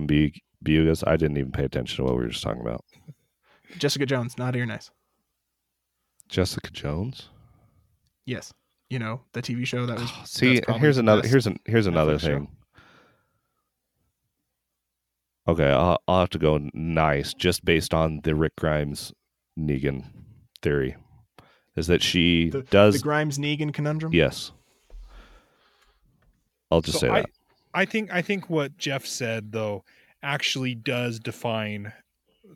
[0.62, 1.04] ambiguous.
[1.06, 2.84] I didn't even pay attention to what we were just talking about.
[3.78, 4.92] Jessica Jones, not here nice.
[6.28, 7.30] Jessica Jones.
[8.26, 8.54] Yes.
[8.90, 11.28] You know, the TV show that was oh, See, that's probably here's another.
[11.28, 11.60] Here's an.
[11.66, 12.28] Here's another Netflix show.
[12.28, 12.48] thing.
[15.48, 19.14] Okay, I'll, I'll have to go nice just based on the Rick Grimes
[19.60, 20.06] Negan
[20.62, 20.96] theory.
[21.76, 23.02] Is that she the does?
[23.02, 24.14] Grimes Negan conundrum.
[24.14, 24.52] yes.
[26.72, 27.30] I'll just So say I, that.
[27.74, 29.84] I think I think what Jeff said though
[30.22, 31.94] actually does define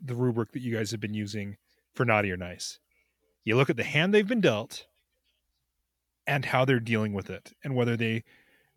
[0.02, 1.56] the rubric that you guys have been using
[1.94, 2.78] for naughty or nice.
[3.44, 4.86] You look at the hand they've been dealt
[6.26, 8.24] and how they're dealing with it and whether they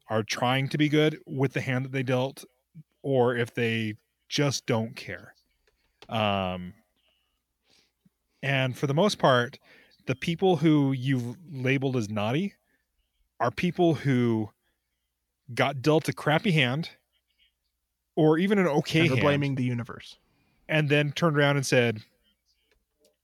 [0.09, 2.45] are trying to be good with the hand that they dealt
[3.01, 3.95] or if they
[4.29, 5.33] just don't care.
[6.09, 6.73] Um
[8.43, 9.57] and for the most part,
[10.05, 12.53] the people who you've labeled as naughty
[13.39, 14.49] are people who
[15.53, 16.89] got dealt a crappy hand
[18.17, 20.17] or even an okay hand blaming the universe.
[20.67, 22.01] and then turned around and said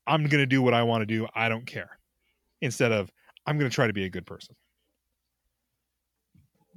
[0.07, 1.27] i'm going to do what i want to do.
[1.35, 1.97] I don't care.
[2.61, 3.11] Instead of
[3.45, 4.55] i'm going to try to be a good person.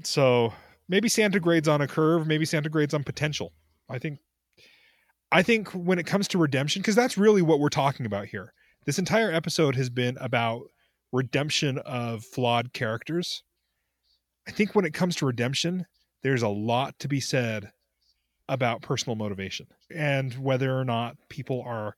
[0.03, 0.53] So
[0.89, 3.53] maybe santa grades on a curve maybe santa grades on potential.
[3.89, 4.19] I think
[5.31, 8.53] i think when it comes to redemption because that's really what we're talking about here.
[8.85, 10.63] This entire episode has been about
[11.13, 13.43] redemption of flawed characters.
[14.49, 15.87] I think when it comes to redemption
[16.23, 17.71] there's a lot to be said
[18.49, 21.97] about personal motivation and whether or not people are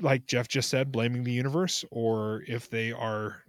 [0.00, 3.42] like Jeff just said blaming the universe or if they are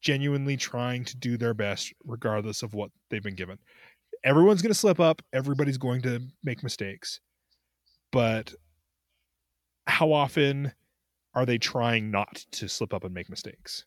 [0.00, 3.58] genuinely trying to do their best regardless of what they've been given.
[4.24, 7.20] Everyone's going to slip up, everybody's going to make mistakes.
[8.12, 8.54] But
[9.86, 10.72] how often
[11.34, 13.84] are they trying not to slip up and make mistakes?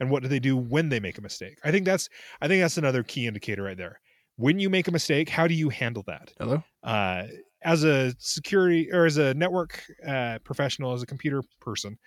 [0.00, 1.58] And what do they do when they make a mistake?
[1.64, 2.08] I think that's
[2.40, 4.00] I think that's another key indicator right there.
[4.36, 6.32] When you make a mistake, how do you handle that?
[6.38, 6.62] Hello.
[6.82, 7.24] Uh,
[7.62, 11.98] as a security or as a network uh, professional, as a computer person,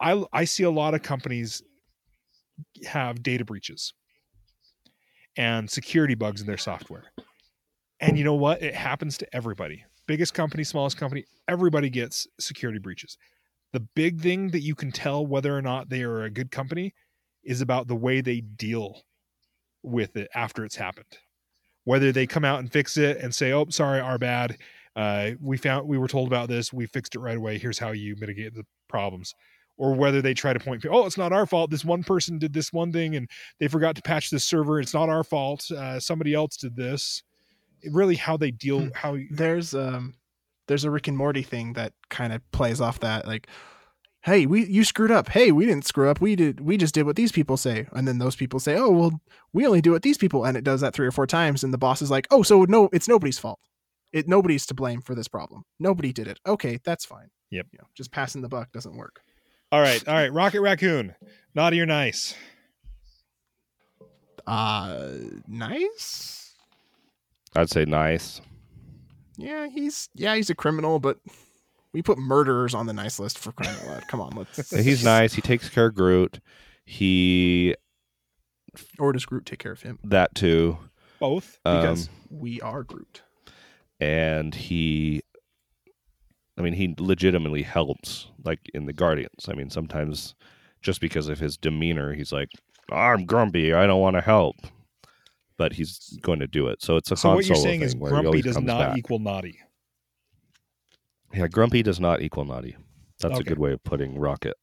[0.00, 1.62] I I see a lot of companies
[2.86, 3.92] have data breaches
[5.36, 7.04] and security bugs in their software.
[8.00, 8.62] And you know what?
[8.62, 9.84] It happens to everybody.
[10.06, 13.18] Biggest company, smallest company, everybody gets security breaches.
[13.72, 16.94] The big thing that you can tell whether or not they are a good company
[17.44, 19.02] is about the way they deal
[19.86, 21.18] with it after it's happened.
[21.84, 24.58] Whether they come out and fix it and say, "Oh, sorry, our bad.
[24.96, 26.72] Uh, we found we were told about this.
[26.72, 27.58] We fixed it right away.
[27.58, 29.34] Here's how you mitigate the problems."
[29.78, 31.70] Or whether they try to point, "Oh, it's not our fault.
[31.70, 33.28] This one person did this one thing and
[33.60, 34.80] they forgot to patch this server.
[34.80, 35.70] It's not our fault.
[35.70, 37.22] Uh, somebody else did this."
[37.84, 38.88] Really, how they deal, Hmm.
[38.94, 40.14] how There's um
[40.66, 43.46] there's a Rick and Morty thing that kind of plays off that like
[44.26, 45.28] hey, we you screwed up.
[45.28, 46.20] Hey, we didn't screw up.
[46.20, 47.86] We did we just did what these people say.
[47.92, 49.20] And then those people say, "Oh, well,
[49.52, 51.72] we only do what these people." And it does that 3 or 4 times and
[51.72, 53.60] the boss is like, "Oh, so no, it's nobody's fault.
[54.12, 55.62] It nobody's to blame for this problem.
[55.78, 56.38] Nobody did it.
[56.46, 57.66] Okay, that's fine." Yep.
[57.72, 59.20] You know, just passing the buck doesn't work.
[59.72, 60.32] All right, all right.
[60.32, 61.14] Rocket Raccoon,
[61.54, 62.34] naughty or nice?
[64.46, 65.08] Uh
[65.46, 66.54] nice?
[67.54, 68.40] I'd say nice.
[69.36, 71.18] Yeah, he's yeah, he's a criminal, but
[71.96, 74.06] we put murderers on the nice list for crying out loud.
[74.08, 75.32] Come on, let's He's nice.
[75.32, 76.40] He takes care of Groot.
[76.84, 77.74] He
[78.98, 79.98] Or does Groot take care of him?
[80.04, 80.76] that too.
[81.18, 81.58] Both.
[81.64, 83.22] Because Um, we are Groot.
[83.98, 85.22] and he
[86.58, 89.48] I mean he legitimately helps like in the Guardians.
[89.48, 90.34] I mean sometimes
[90.82, 92.50] just because of his demeanor he's like
[92.92, 94.56] I'm grumpy, I don't want to help.
[95.58, 96.82] But he's going to do it.
[96.82, 98.90] So it's a So Han what you're Solo saying is thing where grumpy does not
[98.90, 98.98] back.
[98.98, 99.58] equal naughty.
[101.36, 102.76] Yeah, grumpy does not equal naughty.
[103.20, 103.40] That's Okay.
[103.40, 104.56] a good way of putting Rocket.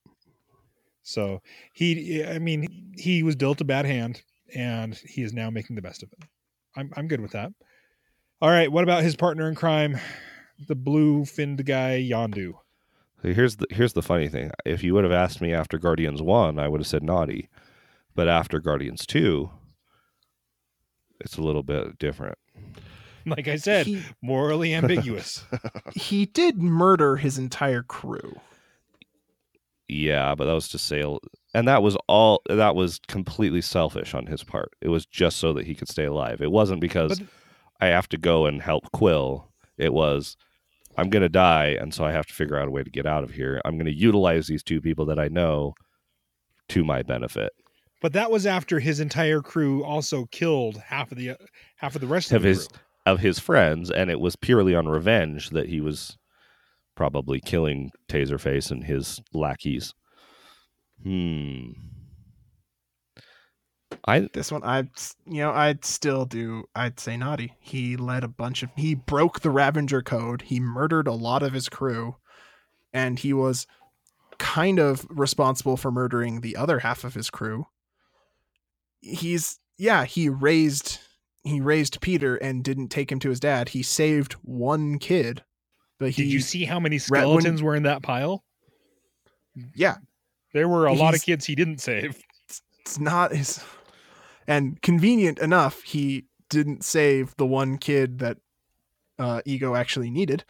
[1.03, 1.41] So
[1.74, 4.21] he, I mean, he was dealt a bad hand,
[4.55, 6.19] and he is now making the best of it.
[6.76, 7.51] I'm I'm good with that.
[8.41, 9.99] All right, what about his partner in crime,
[10.67, 12.53] the blue finned guy Yondu?
[13.21, 14.51] So here's the here's the funny thing.
[14.65, 17.49] If you would have asked me after Guardians one, I would have said naughty,
[18.15, 19.51] but after Guardians two,
[21.19, 22.38] it's a little bit different.
[23.38, 25.43] Like I said, he, morally ambiguous.
[25.95, 28.39] he did murder his entire crew.
[29.89, 31.19] Yeah, but that was to sail,
[31.53, 32.41] and that was all.
[32.47, 34.71] That was completely selfish on his part.
[34.82, 36.41] It was just so that he could stay alive.
[36.41, 37.28] It wasn't because But-
[37.82, 39.51] I have to go and help Quill.
[39.78, 40.38] It was
[40.97, 43.05] I'm going to die, and so I have to figure out a way to get
[43.05, 43.61] out of here.
[43.65, 45.74] I'm going to utilize these two people that I know
[46.69, 47.51] to my benefit.
[48.01, 51.36] but that was after his entire crew also killed half of the uh,
[51.76, 52.78] half of the rest of, Of the his- crew.
[53.06, 56.18] Of his friends, and it was purely on revenge that he was
[56.95, 59.93] probably killing Taserface and his lackeys.
[61.04, 61.72] Hmm.
[64.06, 64.80] I This one, I,
[65.26, 66.66] you know, I'd still do.
[66.76, 67.56] I'd say naughty.
[67.60, 68.70] He led a bunch of.
[68.76, 70.43] He broke the Ravager code.
[70.43, 72.16] He murdered a lot of his crew,
[72.91, 73.68] and he was
[74.39, 77.68] kind of responsible for murdering the other half of his crew.
[78.99, 80.06] He's yeah.
[80.06, 80.99] He raised
[81.44, 83.70] he raised Peter and didn't take him to his dad.
[83.70, 85.44] He saved one kid,
[86.00, 88.44] but he Did you see how many Ra- when- skeletons were in that pile?
[89.76, 89.96] yeah.
[90.54, 92.20] There were a lot of kids he didn't save.
[92.82, 93.64] it's not his
[94.48, 98.38] and convenient enough he didn't save the one kid that
[99.18, 100.44] uh ego actually needed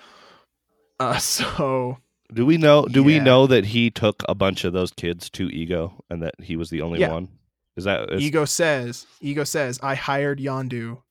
[0.99, 1.97] uh so
[2.33, 5.47] do we know do we know that he took a bunch of those kids to
[5.49, 7.11] Ego and that he was the only Yeah.
[7.11, 7.27] one?
[7.75, 11.01] Is that is, ego says ego says i hired yondu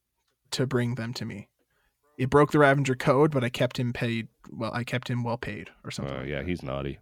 [0.52, 1.48] to bring them to me
[2.18, 5.38] it broke the ravager code but i kept him paid well i kept him well
[5.38, 6.48] paid or something uh, like yeah, that.
[6.48, 6.98] he's naughty.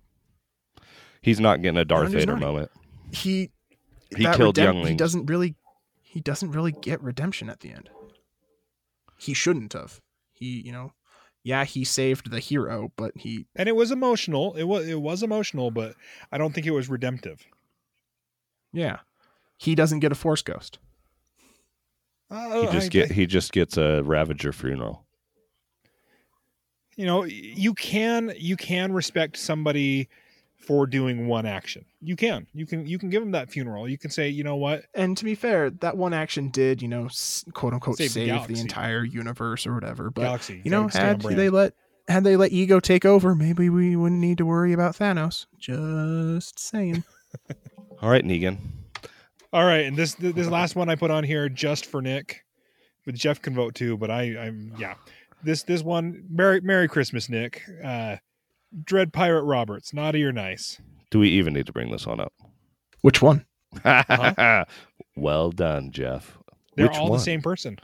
[1.22, 2.44] He's not getting a Darth Yondu's Vader naughty.
[2.46, 2.70] moment.
[3.12, 3.50] he
[4.16, 4.98] He that killed redemp- he younglings.
[4.98, 5.54] doesn't really
[6.02, 7.90] he doesn't really get redemption at the end
[9.18, 10.00] he shouldn't have
[10.32, 10.94] he you know
[11.42, 14.54] yeah he saved the hero but he and it was emotional.
[14.54, 15.94] It was it was emotional, but
[16.32, 17.46] I don't think it was redemptive.
[18.72, 19.00] Yeah.
[19.60, 20.78] He doesn't get a force ghost.
[22.30, 25.04] Uh, He just I- get I- he just gets a Ravager funeral.
[26.96, 30.08] you know, you can you can respect somebody
[30.56, 31.84] for doing one action.
[32.00, 33.86] You can you can you can give them that funeral.
[33.86, 36.88] You can say, you know what, And to be fair, that one action did, you
[36.88, 37.10] know,
[37.52, 40.10] quote unquote Save save, the the, entire universe or whatever.
[40.10, 41.74] But Galaxy, you know, gotta stay on had they let
[42.08, 45.44] had they let ego take over, maybe we wouldn't need to worry about Thanos.
[45.58, 47.04] Just saying.
[48.00, 48.56] All right, Negan.
[49.52, 52.44] All right, and this this last one I put on here just for Nick,
[53.04, 53.96] but Jeff can vote too.
[53.96, 54.94] But I I'm yeah,
[55.42, 58.16] this this one Merry Merry Christmas Nick, uh,
[58.84, 60.80] Dread Pirate Roberts, naughty or nice?
[61.10, 62.32] Do we even need to bring this one up?
[63.00, 63.44] Which one?
[63.84, 64.64] Uh-huh.
[65.16, 66.38] well done, Jeff.
[66.76, 67.18] They're Which all one?
[67.18, 67.78] the same person.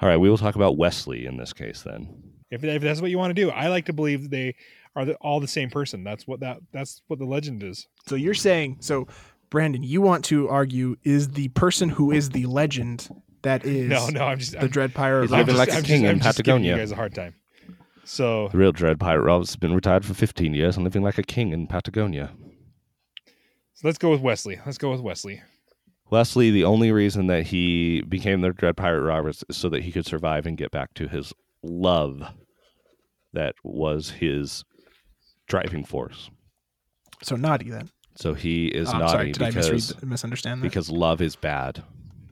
[0.00, 2.22] All right, we will talk about Wesley in this case then.
[2.50, 4.56] If, if that's what you want to do, I like to believe they
[4.96, 6.04] are the, all the same person.
[6.04, 7.86] That's what that that's what the legend is.
[8.06, 9.06] So you're saying so,
[9.54, 9.80] Branden?
[9.86, 13.08] You want to argue is the person who is the legend
[13.42, 15.22] that is No, no, I'm just the I'm, Dread Pirate?
[15.22, 16.76] He's I'm living just- like a I'm king just, in I'm just You Patagonia.
[16.76, 17.34] guys a hard time.
[18.04, 21.16] So The real Dread Pirate Roberts has been retired for 15 years and living like
[21.18, 22.32] a king in Patagonia.
[23.74, 24.60] So let's go with Wesley.
[24.66, 25.42] Let's go with Wesley.
[26.10, 29.90] Wesley, the only reason that he became the Dread Pirate Roberts is so that he
[29.90, 31.32] could survive and get back to his
[31.62, 32.22] love
[33.32, 34.64] that was his
[35.48, 36.30] driving force.
[37.22, 37.90] So naughty then.
[38.16, 40.66] So he is Oh, I'm naughty sorry, did I because, misread, misunderstand that?
[40.66, 41.82] because love is bad,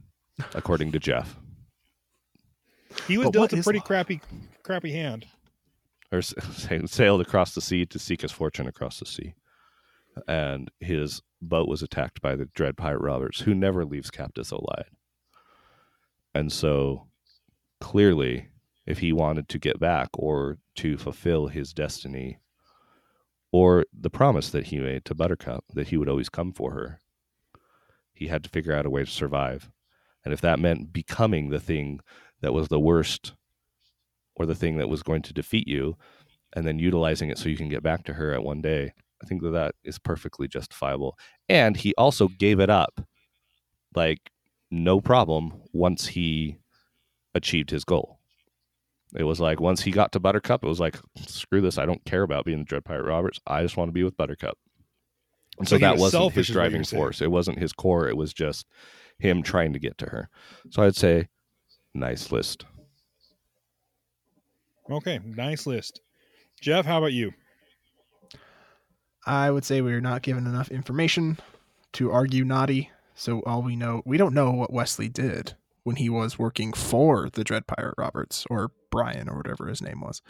[0.54, 1.36] according to Jeff.
[3.08, 3.86] He was But dealt a pretty love?
[3.86, 4.20] crappy
[4.62, 5.26] crappy hand.
[6.12, 6.22] Or
[6.86, 9.34] sailed across the sea to seek his fortune across the sea.
[10.28, 14.90] And his boat was attacked by the Dread Pirate Roberts, who never leaves captives alive.
[16.34, 17.08] And so
[17.80, 18.48] clearly,
[18.86, 22.38] if he wanted to get back or to fulfill his destiny
[23.52, 27.00] or the promise that he made to Buttercup that he would always come for her,
[28.14, 29.70] he had to figure out a way to survive.
[30.24, 32.00] And if that meant becoming the thing
[32.40, 33.34] that was the worst
[34.36, 35.96] or the thing that was going to defeat you
[36.54, 38.92] and then utilizing it so you can get back to her at one day,
[39.22, 41.18] I think that that is perfectly justifiable.
[41.48, 43.06] And he also gave it up
[43.94, 44.30] like
[44.70, 46.56] no problem once he
[47.34, 48.18] achieved his goal.
[49.14, 50.96] It was like once he got to Buttercup, it was like,
[51.26, 51.78] screw this.
[51.78, 53.40] I don't care about being the Dread Pirate Roberts.
[53.46, 54.56] I just want to be with Buttercup.
[55.58, 57.20] And so, So that was wasn't his is what you're driving force.
[57.20, 58.08] It wasn't his core.
[58.08, 58.66] It was just
[59.18, 60.30] him trying to get to her.
[60.70, 61.28] So I'd say,
[61.94, 62.64] nice list.
[64.90, 66.00] Okay, nice list.
[66.60, 67.32] Jeff, how about you?
[69.26, 71.38] I would say we're not given enough information
[71.92, 72.90] to argue naughty.
[73.14, 75.54] So all we know, we don't know what Wesley did
[75.84, 80.00] when he was working for the Dread Pirate Roberts or Brian or whatever his name
[80.00, 80.22] was.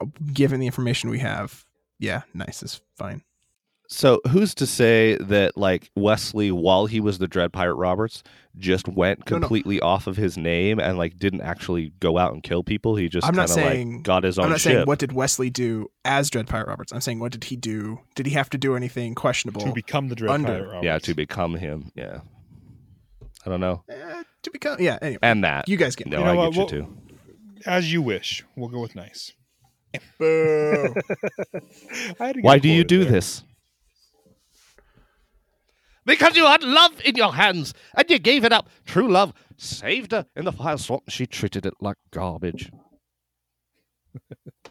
[0.00, 1.64] Uh, Given the information we have,
[1.98, 3.22] yeah, nice is fine.
[3.88, 8.22] So who's to say that like Wesley, while he was the Dread Pirate Roberts,
[8.56, 9.40] just went No, no.
[9.40, 12.96] completely off of his name and like didn't actually go out and kill people?
[12.96, 14.72] He just I'm kind not of saying- like got his own I'm not ship.
[14.72, 16.90] saying what did Wesley do as Dread Pirate Roberts.
[16.90, 18.00] I'm saying what did he do?
[18.14, 19.60] Did he have to do anything questionable?
[19.60, 20.84] To become the Dread under- Pirate Roberts.
[20.84, 21.92] yeah, to become him.
[21.94, 22.20] Yeah,
[23.44, 23.82] I don't know.
[23.90, 24.98] Eh, to become, yeah.
[25.02, 25.68] Anyway, And that.
[25.68, 26.98] you guys get no, You know I what, get you we'll- too.
[27.64, 28.44] As you wish.
[28.56, 29.32] We'll go with nice.
[30.18, 30.94] Boo.
[32.18, 33.12] I had to get Why do you do there.
[33.12, 33.44] this?
[36.04, 38.68] Because you had love in your hands and you gave it up.
[38.84, 41.04] True love saved her in the fire swamp.
[41.08, 42.70] She treated it like garbage.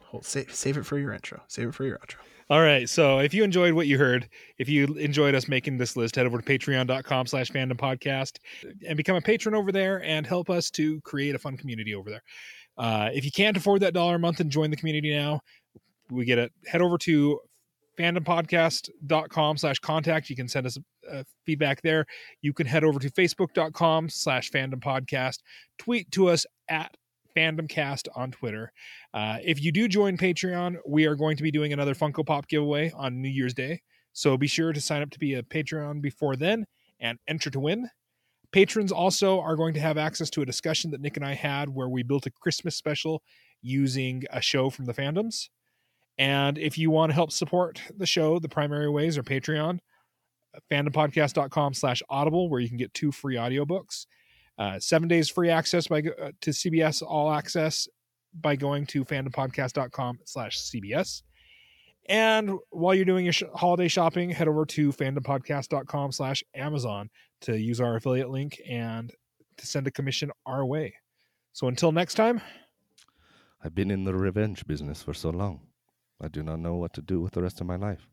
[0.04, 1.42] Hold, save, save it for your intro.
[1.48, 2.18] Save it for your outro.
[2.50, 2.90] All right.
[2.90, 4.28] So if you enjoyed what you heard,
[4.58, 8.40] if you enjoyed us making this list, head over to patreon.com slash fandom podcast
[8.86, 12.10] and become a patron over there and help us to create a fun community over
[12.10, 12.24] there.
[12.78, 15.40] Uh, if you can't afford that dollar a month and join the community now,
[16.10, 16.52] we get it.
[16.66, 17.40] Head over to
[17.98, 20.30] fandompodcast.com slash contact.
[20.30, 20.78] You can send us
[21.10, 22.06] uh, feedback there.
[22.42, 25.40] You can head over to facebook.com slash fandom podcast.
[25.78, 26.96] Tweet to us at
[27.36, 28.72] fandomcast on Twitter.
[29.14, 32.48] Uh, if you do join Patreon, we are going to be doing another Funko Pop
[32.48, 33.82] giveaway on New Year's Day.
[34.14, 36.66] So be sure to sign up to be a Patreon before then
[37.00, 37.90] and enter to win.
[38.52, 41.70] Patrons also are going to have access to a discussion that Nick and I had
[41.70, 43.24] where we built a Christmas special
[43.62, 45.48] using a show from the fandoms.
[46.18, 49.80] And if you want to help support the show, the primary ways are Patreon,
[50.70, 54.06] fandompodcast.com slash audible, where you can get two free audiobooks.
[54.62, 57.88] Uh, seven days free access by uh, to CBS All Access
[58.40, 61.24] by going to fandompodcast.com slash CBS.
[62.08, 67.10] And while you're doing your sh- holiday shopping, head over to fandompodcast.com slash Amazon
[67.42, 69.12] to use our affiliate link and
[69.58, 70.94] to send a commission our way.
[71.54, 72.40] So until next time,
[73.64, 75.62] I've been in the revenge business for so long.
[76.22, 78.08] I do not know what to do with the rest of my life.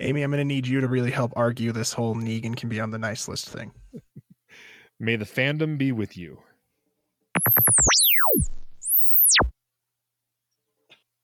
[0.00, 2.80] Amy, I'm going to need you to really help argue this whole Negan can be
[2.80, 3.70] on the nice list thing.
[5.02, 6.38] May the fandom be with you.